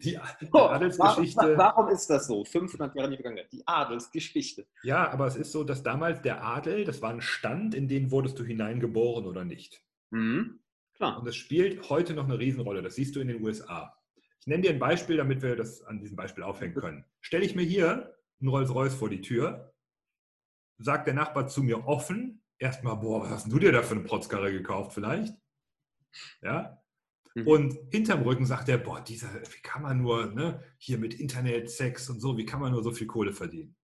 [0.03, 0.17] die,
[0.51, 1.57] Adelsgeschichte.
[1.57, 2.43] Warum ist das so?
[2.43, 3.51] 500 Jahre in die Vergangenheit.
[3.51, 4.67] Die Adelsgeschichte.
[4.83, 8.11] Ja, aber es ist so, dass damals der Adel, das war ein Stand, in den
[8.11, 9.83] wurdest du hineingeboren oder nicht.
[10.11, 10.59] Mhm.
[10.95, 11.19] Klar.
[11.19, 12.81] Und das spielt heute noch eine Riesenrolle.
[12.81, 13.95] Das siehst du in den USA.
[14.39, 17.05] Ich nenne dir ein Beispiel, damit wir das an diesem Beispiel aufhängen können.
[17.19, 19.73] Stelle ich mir hier einen Rolls-Royce vor die Tür,
[20.77, 24.03] sagt der Nachbar zu mir offen, erstmal, boah, was hast du dir da für eine
[24.03, 25.35] Protzkarre gekauft vielleicht?
[26.41, 26.80] Ja,
[27.35, 27.47] Mhm.
[27.47, 31.69] Und hinterm Rücken sagt er, boah, dieser, wie kann man nur, ne, hier mit Internet,
[31.69, 33.75] Sex und so, wie kann man nur so viel Kohle verdienen?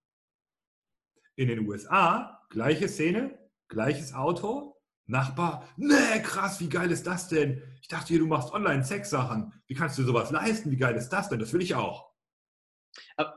[1.35, 3.37] In den USA, gleiche Szene,
[3.67, 4.77] gleiches Auto,
[5.09, 7.63] Nachbar, ne, krass, wie geil ist das denn?
[7.81, 9.53] Ich dachte hier, du machst Online-Sex-Sachen.
[9.65, 10.69] Wie kannst du sowas leisten?
[10.69, 11.39] Wie geil ist das denn?
[11.39, 12.11] Das will ich auch.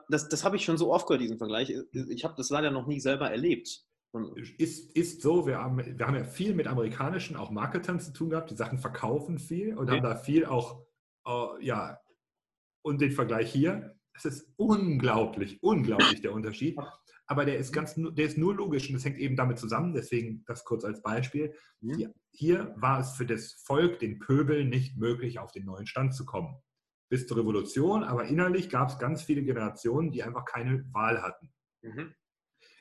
[0.09, 1.73] Das, das habe ich schon so oft gehört, diesen Vergleich.
[1.93, 3.85] Ich habe das leider noch nie selber erlebt.
[4.59, 8.31] Ist, ist so, wir haben, wir haben ja viel mit amerikanischen, auch Marketern zu tun
[8.31, 9.97] gehabt, die Sachen verkaufen viel und okay.
[9.97, 10.85] haben da viel auch,
[11.29, 12.01] uh, ja,
[12.83, 16.77] und den Vergleich hier, es ist unglaublich, unglaublich der Unterschied.
[17.27, 20.43] Aber der ist ganz, der ist nur logisch und das hängt eben damit zusammen, deswegen
[20.47, 21.55] das kurz als Beispiel.
[21.81, 22.13] Mhm.
[22.33, 26.25] Hier war es für das Volk, den Pöbel, nicht möglich, auf den neuen Stand zu
[26.25, 26.57] kommen.
[27.09, 31.53] Bis zur Revolution, aber innerlich gab es ganz viele Generationen, die einfach keine Wahl hatten.
[31.83, 32.15] Mhm.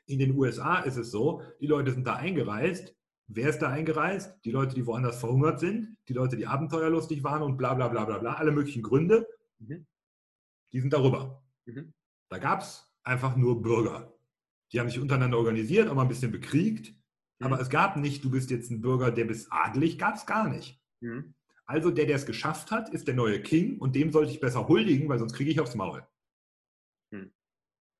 [0.10, 2.96] In den USA ist es so, die Leute sind da eingereist.
[3.28, 4.44] Wer ist da eingereist?
[4.44, 8.06] Die Leute, die woanders verhungert sind, die Leute, die abenteuerlustig waren und bla bla bla
[8.06, 9.28] bla bla, alle möglichen Gründe,
[9.60, 9.86] mhm.
[10.74, 11.44] die sind darüber.
[11.66, 11.94] Mhm.
[12.30, 14.12] Da gab es einfach nur Bürger.
[14.72, 16.96] Die haben sich untereinander organisiert, auch mal ein bisschen bekriegt.
[17.38, 17.46] Mhm.
[17.46, 20.50] Aber es gab nicht, du bist jetzt ein Bürger, der bist adelig, gab es gar
[20.50, 20.82] nicht.
[21.02, 21.36] Mhm.
[21.68, 24.68] Also der, der es geschafft hat, ist der neue King und dem sollte ich besser
[24.68, 26.04] huldigen, weil sonst kriege ich aufs Maul.
[27.12, 27.32] Mhm.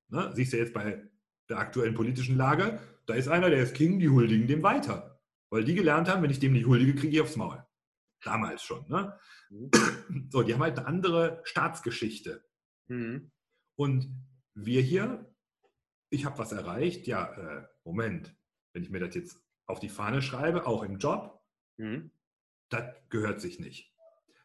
[0.08, 0.32] Ne?
[0.34, 1.08] Siehst du jetzt bei
[1.50, 5.20] der aktuellen politischen Lage, da ist einer, der ist King, die huldigen dem weiter.
[5.50, 7.64] Weil die gelernt haben, wenn ich dem nicht huldige, kriege ich aufs Maul.
[8.22, 8.88] Damals schon.
[8.88, 9.18] Ne?
[9.50, 9.70] Mhm.
[10.30, 12.44] So, die haben halt eine andere Staatsgeschichte.
[12.86, 13.32] Mhm.
[13.76, 14.14] Und
[14.54, 15.34] wir hier,
[16.10, 18.36] ich habe was erreicht, ja, äh, Moment,
[18.72, 21.42] wenn ich mir das jetzt auf die Fahne schreibe, auch im Job,
[21.78, 22.12] mhm.
[22.68, 23.92] das gehört sich nicht.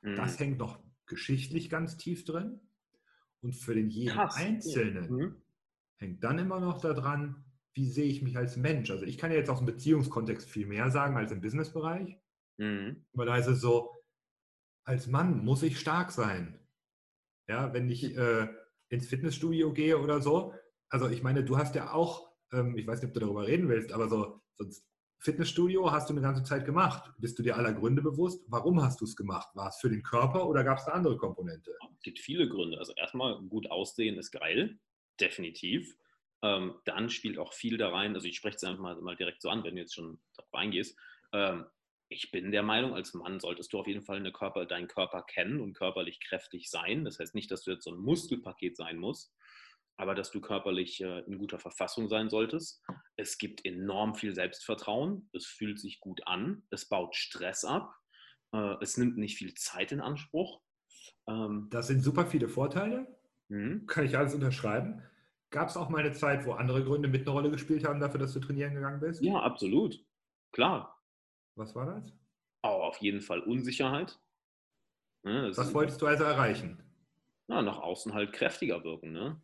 [0.02, 0.16] Mhm.
[0.16, 2.62] Das hängt noch geschichtlich ganz tief drin.
[3.42, 4.38] Und für den jeden Krass.
[4.38, 5.45] Einzelnen mhm
[5.98, 8.90] hängt dann immer noch daran, wie sehe ich mich als Mensch.
[8.90, 12.18] Also ich kann ja jetzt aus dem Beziehungskontext viel mehr sagen als im Businessbereich.
[12.58, 13.06] Mhm.
[13.14, 13.92] Aber da ist es so,
[14.86, 16.60] als Mann muss ich stark sein.
[17.48, 18.48] Ja, wenn ich äh,
[18.90, 20.54] ins Fitnessstudio gehe oder so.
[20.90, 23.68] Also ich meine, du hast ja auch, ähm, ich weiß nicht, ob du darüber reden
[23.68, 24.66] willst, aber so, so
[25.20, 27.12] Fitnessstudio hast du eine ganze Zeit gemacht.
[27.18, 28.46] Bist du dir aller Gründe bewusst?
[28.48, 29.50] Warum hast du es gemacht?
[29.56, 31.72] War es für den Körper oder gab es eine andere Komponente?
[31.96, 32.78] Es gibt viele Gründe.
[32.78, 34.80] Also erstmal gut aussehen ist geil
[35.20, 35.96] definitiv.
[36.44, 39.42] Ähm, dann spielt auch viel da rein, also ich spreche es einfach mal, mal, direkt
[39.42, 40.98] so an, wenn du jetzt schon darauf eingehst.
[41.34, 41.66] Ähm,
[42.10, 45.60] ich bin der Meinung, als Mann solltest du auf jeden Fall Körper, deinen Körper kennen
[45.60, 47.04] und körperlich kräftig sein.
[47.04, 49.34] Das heißt nicht, dass du jetzt so ein Muskelpaket sein musst,
[49.98, 52.84] aber dass du körperlich äh, in guter Verfassung sein solltest.
[53.16, 57.96] Es gibt enorm viel Selbstvertrauen, es fühlt sich gut an, es baut Stress ab,
[58.54, 60.62] äh, es nimmt nicht viel Zeit in Anspruch.
[61.28, 63.15] Ähm, das sind super viele Vorteile.
[63.50, 63.86] Mhm.
[63.86, 65.02] Kann ich alles unterschreiben.
[65.52, 68.20] Gab es auch mal eine Zeit, wo andere Gründe mit eine Rolle gespielt haben dafür,
[68.20, 69.22] dass du trainieren gegangen bist?
[69.22, 70.04] Ja, absolut.
[70.52, 71.02] Klar.
[71.56, 72.14] Was war das?
[72.64, 74.20] Oh, auf jeden Fall Unsicherheit.
[75.24, 76.84] Ja, Was wolltest du also erreichen?
[77.48, 79.40] Na, nach außen halt kräftiger wirken, ne?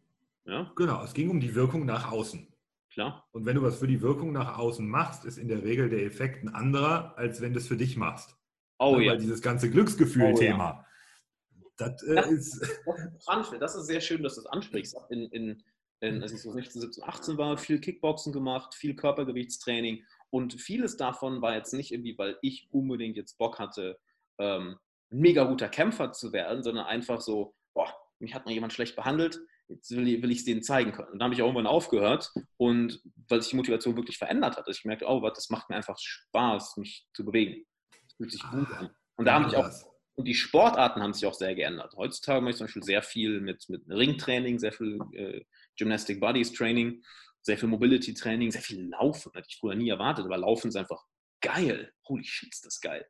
[0.45, 0.71] Ja?
[0.75, 2.47] Genau, es ging um die Wirkung nach außen.
[2.91, 3.27] Klar.
[3.31, 6.03] Und wenn du was für die Wirkung nach außen machst, ist in der Regel der
[6.03, 8.37] Effekt ein anderer, als wenn du es für dich machst.
[8.79, 9.11] Oh ja.
[9.11, 10.71] Weil dieses ganze Glücksgefühl-Thema.
[10.71, 10.85] Oh, ja.
[11.81, 12.61] Das, äh, ja, ist.
[13.25, 14.95] Das, das ist sehr schön, dass du das ansprichst.
[15.09, 15.63] In, in,
[16.01, 20.97] in, als ich so 16, 17, 18 war, viel Kickboxen gemacht, viel Körpergewichtstraining und vieles
[20.97, 23.99] davon war jetzt nicht irgendwie, weil ich unbedingt jetzt Bock hatte,
[24.39, 24.77] ähm,
[25.11, 28.95] ein mega guter Kämpfer zu werden, sondern einfach so, boah, mich hat mal jemand schlecht
[28.95, 31.09] behandelt, jetzt will, will ich es denen zeigen können.
[31.09, 34.67] Und da habe ich auch irgendwann aufgehört und weil sich die Motivation wirklich verändert hat,
[34.67, 37.65] dass ich merkte, oh, das macht mir einfach Spaß, mich zu bewegen.
[37.91, 38.89] Das fühlt sich gut ah, an.
[39.17, 39.69] Und da habe ich auch
[40.21, 41.95] und die Sportarten haben sich auch sehr geändert.
[41.97, 45.41] Heutzutage mache ich zum Beispiel sehr viel mit, mit Ringtraining, sehr viel äh,
[45.77, 47.01] Gymnastic Bodies Training,
[47.41, 49.31] sehr viel Mobility Training, sehr viel Laufen.
[49.33, 51.03] Hätte ich früher nie erwartet, aber Laufen ist einfach
[51.41, 51.91] geil.
[52.07, 53.03] Holy shit, ist das geil.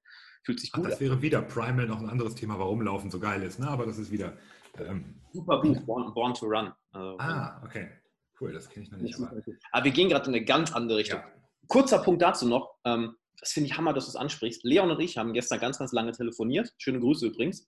[0.46, 1.06] Fühlt sich gut Ach, Das an.
[1.06, 3.60] wäre wieder Primal noch ein anderes Thema, warum Laufen so geil ist.
[3.60, 3.68] Ne?
[3.68, 4.38] Aber das ist wieder.
[4.80, 6.72] Ähm, Super Buch, Born, Born to Run.
[6.94, 7.90] Also, ah, okay.
[8.40, 9.20] Cool, das kenne ich noch nicht.
[9.20, 9.34] Aber,
[9.74, 11.20] aber wir gehen gerade in eine ganz andere Richtung.
[11.20, 11.28] Ja.
[11.68, 12.74] Kurzer Punkt dazu noch.
[12.86, 14.64] Ähm, das finde ich Hammer, dass du es ansprichst.
[14.64, 16.74] Leon und ich haben gestern ganz, ganz lange telefoniert.
[16.78, 17.68] Schöne Grüße übrigens.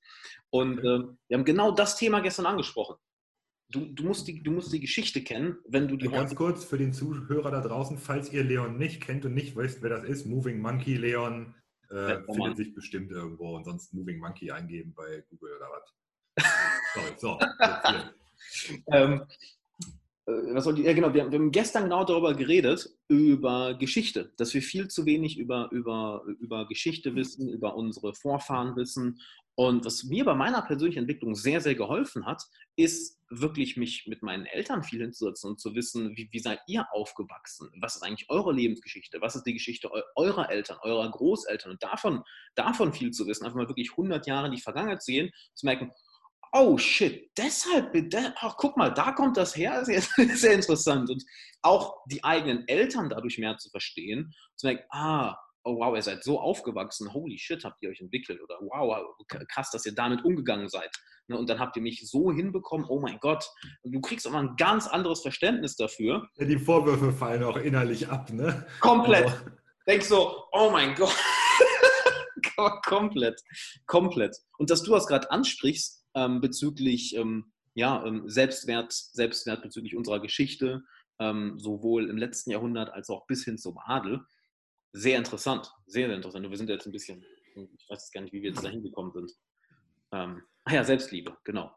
[0.52, 0.84] Und äh,
[1.28, 2.96] wir haben genau das Thema gestern angesprochen.
[3.70, 6.78] du, du, musst die, du musst die Geschichte kennen, wenn du die Ganz kurz für
[6.78, 10.28] den Zuhörer da draußen, falls ihr Leon nicht kennt und nicht wisst, wer das ist,
[10.28, 11.56] Moving Monkey Leon
[11.90, 15.94] äh, findet sich bestimmt irgendwo und sonst Moving Monkey eingeben bei Google oder was.
[16.94, 17.40] Sorry, so.
[18.92, 19.26] ähm, äh,
[20.26, 24.54] was soll die, ja genau, wir, wir, haben gestern genau darüber geredet, über Geschichte, dass
[24.54, 29.20] wir viel zu wenig über, über, über Geschichte wissen, über unsere Vorfahren wissen.
[29.56, 32.44] Und was mir bei meiner persönlichen Entwicklung sehr, sehr geholfen hat,
[32.76, 36.88] ist wirklich mich mit meinen Eltern viel hinzusetzen und zu wissen, wie, wie seid ihr
[36.92, 37.70] aufgewachsen?
[37.80, 39.22] Was ist eigentlich eure Lebensgeschichte?
[39.22, 41.74] Was ist die Geschichte eurer Eltern, eurer Großeltern?
[41.74, 42.24] Und davon,
[42.56, 45.66] davon viel zu wissen, einfach mal wirklich 100 Jahre in die Vergangenheit zu gehen, zu
[45.66, 45.92] merken,
[46.54, 47.92] oh shit, deshalb,
[48.38, 51.10] ach, guck mal, da kommt das her, sehr, sehr interessant.
[51.10, 51.24] Und
[51.62, 55.36] auch die eigenen Eltern dadurch mehr zu verstehen, zu merken, ah,
[55.66, 59.04] oh wow, ihr seid so aufgewachsen, holy shit, habt ihr euch entwickelt oder wow,
[59.50, 60.92] krass, dass ihr damit umgegangen seid.
[61.28, 63.50] Ne, und dann habt ihr mich so hinbekommen, oh mein Gott.
[63.82, 66.28] Und du kriegst auch mal ein ganz anderes Verständnis dafür.
[66.36, 68.68] Ja, die Vorwürfe fallen auch innerlich ab, ne?
[68.82, 69.26] Komplett.
[69.26, 69.46] Also.
[69.88, 71.16] Denkst so, oh mein Gott.
[72.86, 73.42] komplett,
[73.86, 74.36] komplett.
[74.58, 80.20] Und dass du das gerade ansprichst, ähm, bezüglich ähm, ja, ähm, Selbstwert, Selbstwert bezüglich unserer
[80.20, 80.84] Geschichte,
[81.20, 84.22] ähm, sowohl im letzten Jahrhundert als auch bis hin zum Adel.
[84.92, 86.46] Sehr interessant, sehr, sehr interessant.
[86.46, 87.24] Und wir sind jetzt ein bisschen,
[87.56, 89.32] ich weiß gar nicht, wie wir jetzt da hingekommen sind.
[90.12, 91.76] Ähm, ah ja, Selbstliebe, genau.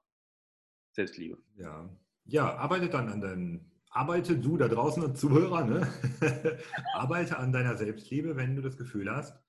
[0.93, 1.39] Selbstliebe.
[1.57, 1.89] Ja,
[2.27, 5.91] ja arbeite dann an deinem, arbeite du da draußen und Zuhörer, ne?
[6.95, 9.43] arbeite an deiner Selbstliebe, wenn du das Gefühl hast,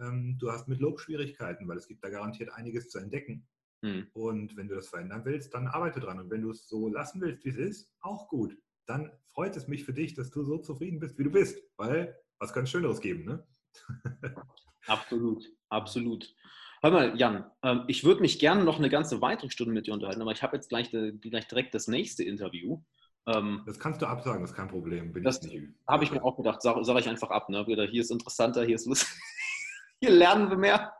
[0.00, 3.46] ähm, du hast mit Lob Schwierigkeiten, weil es gibt da garantiert einiges zu entdecken.
[3.84, 4.06] Hm.
[4.14, 6.18] Und wenn du das verändern willst, dann arbeite dran.
[6.18, 8.56] Und wenn du es so lassen willst, wie es ist, auch gut.
[8.86, 11.62] Dann freut es mich für dich, dass du so zufrieden bist, wie du bist.
[11.76, 13.46] Weil was kann es Schöneres geben, ne?
[14.86, 16.34] absolut, absolut.
[16.82, 19.92] Hör mal, Jan, ähm, ich würde mich gerne noch eine ganze weitere Stunde mit dir
[19.92, 22.82] unterhalten, aber ich habe jetzt gleich, gleich, direkt das nächste Interview.
[23.26, 25.12] Ähm, das kannst du absagen, das ist kein Problem.
[25.12, 25.40] Bin das
[25.86, 27.50] habe ich mir auch gedacht, sage sag ich einfach ab.
[27.50, 27.64] Ne?
[27.66, 29.18] Hier ist interessanter, hier ist lustig.
[30.00, 30.92] Hier lernen wir mehr.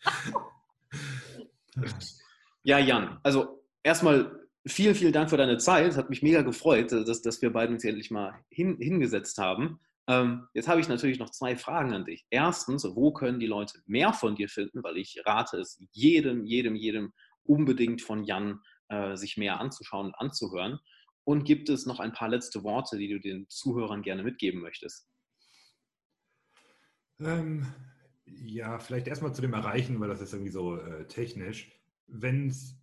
[2.62, 5.88] Ja, Jan, also erstmal vielen, vielen Dank für deine Zeit.
[5.88, 9.80] Es hat mich mega gefreut, dass, dass wir beiden uns endlich mal hin, hingesetzt haben.
[10.08, 12.26] Ähm, jetzt habe ich natürlich noch zwei Fragen an dich.
[12.30, 14.82] Erstens, wo können die Leute mehr von dir finden?
[14.82, 17.12] Weil ich rate es jedem, jedem, jedem
[17.44, 20.78] unbedingt von Jan, äh, sich mehr anzuschauen und anzuhören.
[21.24, 25.08] Und gibt es noch ein paar letzte Worte, die du den Zuhörern gerne mitgeben möchtest?
[27.20, 27.66] Ähm,
[28.26, 31.72] ja, vielleicht erstmal zu dem Erreichen, weil das ist irgendwie so äh, technisch.
[32.06, 32.82] Wenn es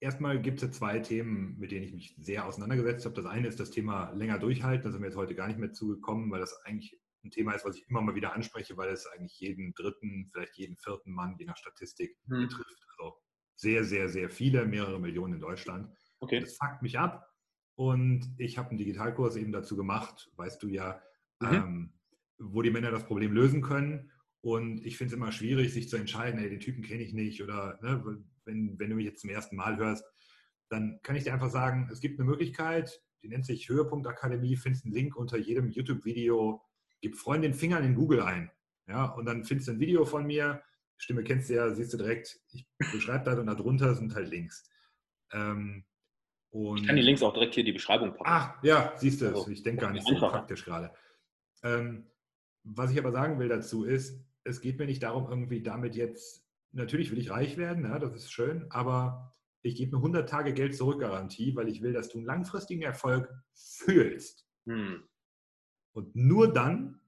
[0.00, 3.14] erstmal gibt es zwei Themen, mit denen ich mich sehr auseinandergesetzt habe.
[3.14, 4.84] Das eine ist das Thema länger durchhalten.
[4.84, 7.66] Da sind wir jetzt heute gar nicht mehr zugekommen, weil das eigentlich ein Thema ist,
[7.66, 11.36] was ich immer mal wieder anspreche, weil es eigentlich jeden dritten, vielleicht jeden vierten Mann,
[11.38, 12.48] je nach Statistik, hm.
[12.48, 12.82] betrifft.
[12.96, 13.14] Also
[13.56, 15.94] sehr, sehr, sehr viele, mehrere Millionen in Deutschland.
[16.20, 16.40] Okay.
[16.40, 17.26] Das fuckt mich ab.
[17.74, 21.00] Und ich habe einen Digitalkurs eben dazu gemacht, weißt du ja,
[21.40, 21.48] mhm.
[21.48, 21.92] ähm,
[22.38, 24.10] wo die Männer das Problem lösen können.
[24.42, 27.42] Und ich finde es immer schwierig, sich zu entscheiden, ey, den Typen kenne ich nicht
[27.42, 28.02] oder ne,
[28.44, 30.04] wenn, wenn du mich jetzt zum ersten Mal hörst,
[30.68, 34.56] dann kann ich dir einfach sagen, es gibt eine Möglichkeit, die nennt sich Höhepunkt Akademie,
[34.56, 36.62] findest einen Link unter jedem YouTube-Video,
[37.00, 38.50] gib Freund den Finger in Google ein.
[38.86, 40.62] Ja, und dann findest du ein Video von mir,
[40.96, 44.70] Stimme kennst du ja, siehst du direkt, ich beschreibe das und darunter sind halt Links.
[45.32, 45.84] Ähm,
[46.52, 48.24] ich kann die Links auch direkt hier in die Beschreibung packen.
[48.24, 50.92] Ach, ja, siehst du, also, ich denke gar nicht so praktisch gerade.
[51.62, 52.10] Ähm,
[52.64, 56.46] was ich aber sagen will dazu ist, es geht mir nicht darum, irgendwie damit jetzt,
[56.72, 59.32] natürlich will ich reich werden, ja, das ist schön, aber
[59.62, 62.82] ich gebe mir 100 Tage Geld zurück Garantie, weil ich will, dass du einen langfristigen
[62.82, 64.46] Erfolg fühlst.
[64.66, 65.02] Hm.
[65.92, 67.00] Und nur dann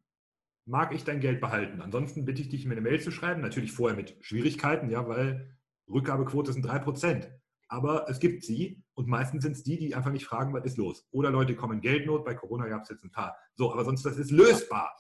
[0.64, 1.80] mag ich dein Geld behalten.
[1.80, 5.56] Ansonsten bitte ich dich, mir eine Mail zu schreiben, natürlich vorher mit Schwierigkeiten, ja, weil
[5.88, 7.28] Rückgabequote sind 3%.
[7.68, 10.76] Aber es gibt sie und meistens sind es die, die einfach nicht fragen, was ist
[10.76, 11.08] los.
[11.10, 13.34] Oder Leute kommen in Geldnot, bei Corona gab es jetzt ein paar.
[13.54, 14.94] So, aber sonst, das ist lösbar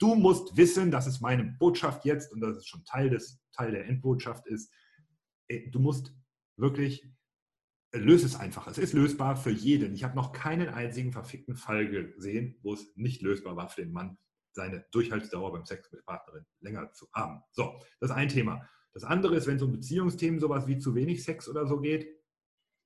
[0.00, 3.72] du musst wissen, das ist meine Botschaft jetzt und das ist schon Teil, des, Teil
[3.72, 4.72] der Endbotschaft ist,
[5.70, 6.14] du musst
[6.56, 7.04] wirklich,
[7.92, 8.66] äh, löse es einfach.
[8.66, 9.94] Es ist lösbar für jeden.
[9.94, 13.92] Ich habe noch keinen einzigen verfickten Fall gesehen, wo es nicht lösbar war für den
[13.92, 14.18] Mann,
[14.52, 17.42] seine Durchhaltsdauer beim Sex mit Partnerin länger zu haben.
[17.52, 18.68] So, das ist ein Thema.
[18.92, 22.08] Das andere ist, wenn es um Beziehungsthemen, sowas wie zu wenig Sex oder so geht,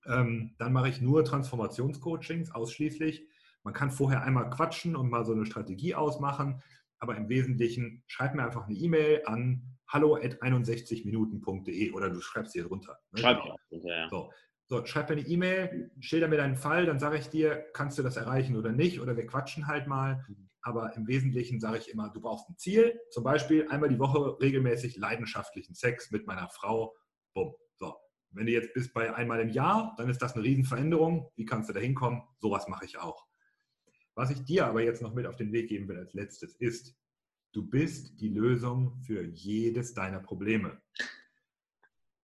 [0.05, 3.27] ähm, dann mache ich nur Transformationscoachings ausschließlich.
[3.63, 6.61] Man kann vorher einmal quatschen und mal so eine Strategie ausmachen
[7.03, 12.97] aber im Wesentlichen schreib mir einfach eine E-Mail an hallo@61minuten.de oder du schreibst dir drunter.
[13.11, 13.21] Ne?
[13.21, 13.57] Schreib genau.
[13.69, 14.09] drunter, ja.
[14.09, 14.31] So.
[14.69, 18.05] so, schreib mir eine E-Mail, schilder mir deinen Fall, dann sage ich dir, kannst du
[18.05, 20.25] das erreichen oder nicht oder wir quatschen halt mal.
[20.63, 24.41] Aber im Wesentlichen sage ich immer, du brauchst ein Ziel, zum Beispiel einmal die Woche
[24.41, 26.95] regelmäßig leidenschaftlichen Sex mit meiner Frau.
[27.35, 27.53] Bumm.
[27.79, 27.97] So.
[28.31, 31.33] Wenn du jetzt bist bei einmal im Jahr, dann ist das eine Riesenveränderung.
[31.35, 32.23] Wie kannst du da hinkommen?
[32.39, 33.27] Sowas mache ich auch.
[34.15, 36.95] Was ich dir aber jetzt noch mit auf den Weg geben will als letztes ist,
[37.53, 40.81] du bist die Lösung für jedes deiner Probleme.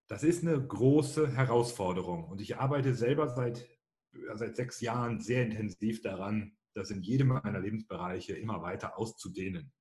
[0.09, 3.69] Das ist eine große Herausforderung und ich arbeite selber seit,
[4.35, 9.73] seit sechs Jahren sehr intensiv daran, das in jedem meiner Lebensbereiche immer weiter auszudehnen.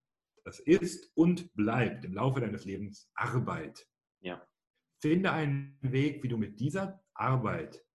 [0.43, 3.85] Das ist und bleibt im Laufe deines Lebens Arbeit.
[4.21, 4.45] Ja.
[5.01, 7.85] Finde einen Weg, wie du mit dieser Arbeit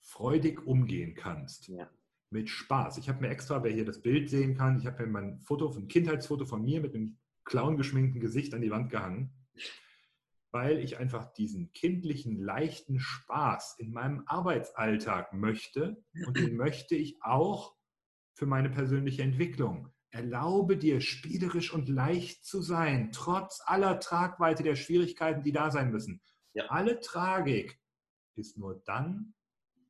[0.00, 1.68] freudig umgehen kannst.
[1.68, 1.90] Ja.
[2.34, 2.98] Mit Spaß.
[2.98, 5.72] Ich habe mir extra, wer hier das Bild sehen kann, ich habe mir mein Foto,
[5.72, 9.32] ein Kindheitsfoto von mir mit einem clowngeschminkten Gesicht an die Wand gehangen,
[10.50, 17.22] weil ich einfach diesen kindlichen, leichten Spaß in meinem Arbeitsalltag möchte und den möchte ich
[17.22, 17.76] auch
[18.34, 19.92] für meine persönliche Entwicklung.
[20.10, 25.92] Erlaube dir, spielerisch und leicht zu sein, trotz aller Tragweite der Schwierigkeiten, die da sein
[25.92, 26.20] müssen.
[26.52, 26.64] Ja.
[26.66, 27.78] Alle Tragik
[28.34, 29.34] ist nur dann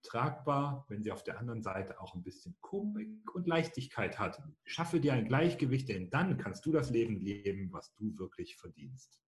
[0.05, 4.43] tragbar, wenn sie auf der anderen Seite auch ein bisschen Komik und Leichtigkeit hat.
[4.65, 9.21] Schaffe dir ein Gleichgewicht, denn dann kannst du das Leben leben, was du wirklich verdienst.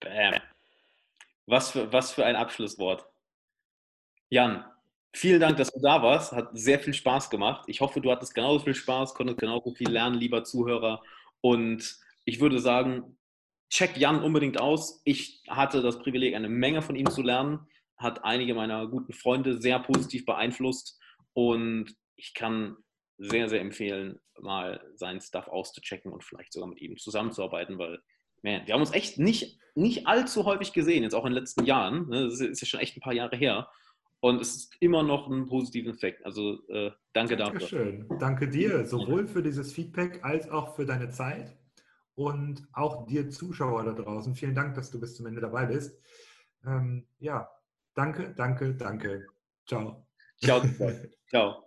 [0.00, 0.40] Bam.
[1.46, 3.06] Was für, was für ein Abschlusswort.
[4.30, 4.64] Jan,
[5.14, 6.32] Vielen Dank, dass du da warst.
[6.32, 7.64] Hat sehr viel Spaß gemacht.
[7.66, 11.02] Ich hoffe, du hattest genauso viel Spaß, konntest genauso viel lernen, lieber Zuhörer.
[11.42, 13.18] Und ich würde sagen,
[13.68, 15.02] check Jan unbedingt aus.
[15.04, 17.66] Ich hatte das Privileg, eine Menge von ihm zu lernen.
[17.96, 20.98] Hat einige meiner guten Freunde sehr positiv beeinflusst.
[21.34, 22.76] Und ich kann
[23.18, 28.00] sehr, sehr empfehlen, mal seinen Stuff auszuchecken und vielleicht sogar mit ihm zusammenzuarbeiten, weil
[28.42, 31.64] man, wir haben uns echt nicht, nicht allzu häufig gesehen, jetzt auch in den letzten
[31.64, 32.08] Jahren.
[32.08, 32.24] Ne?
[32.24, 33.68] Das ist ja schon echt ein paar Jahre her.
[34.20, 36.24] Und es ist immer noch ein positiven Effekt.
[36.24, 37.58] Also äh, danke dafür.
[37.58, 38.06] Dankeschön.
[38.20, 41.56] Danke dir, sowohl für dieses Feedback als auch für deine Zeit.
[42.14, 44.34] Und auch dir Zuschauer da draußen.
[44.34, 45.98] Vielen Dank, dass du bis zum Ende dabei bist.
[46.64, 47.50] Ähm, ja,
[47.94, 49.26] danke, danke, danke.
[49.66, 50.06] Ciao.
[50.40, 50.62] Ciao.
[51.30, 51.62] Ciao.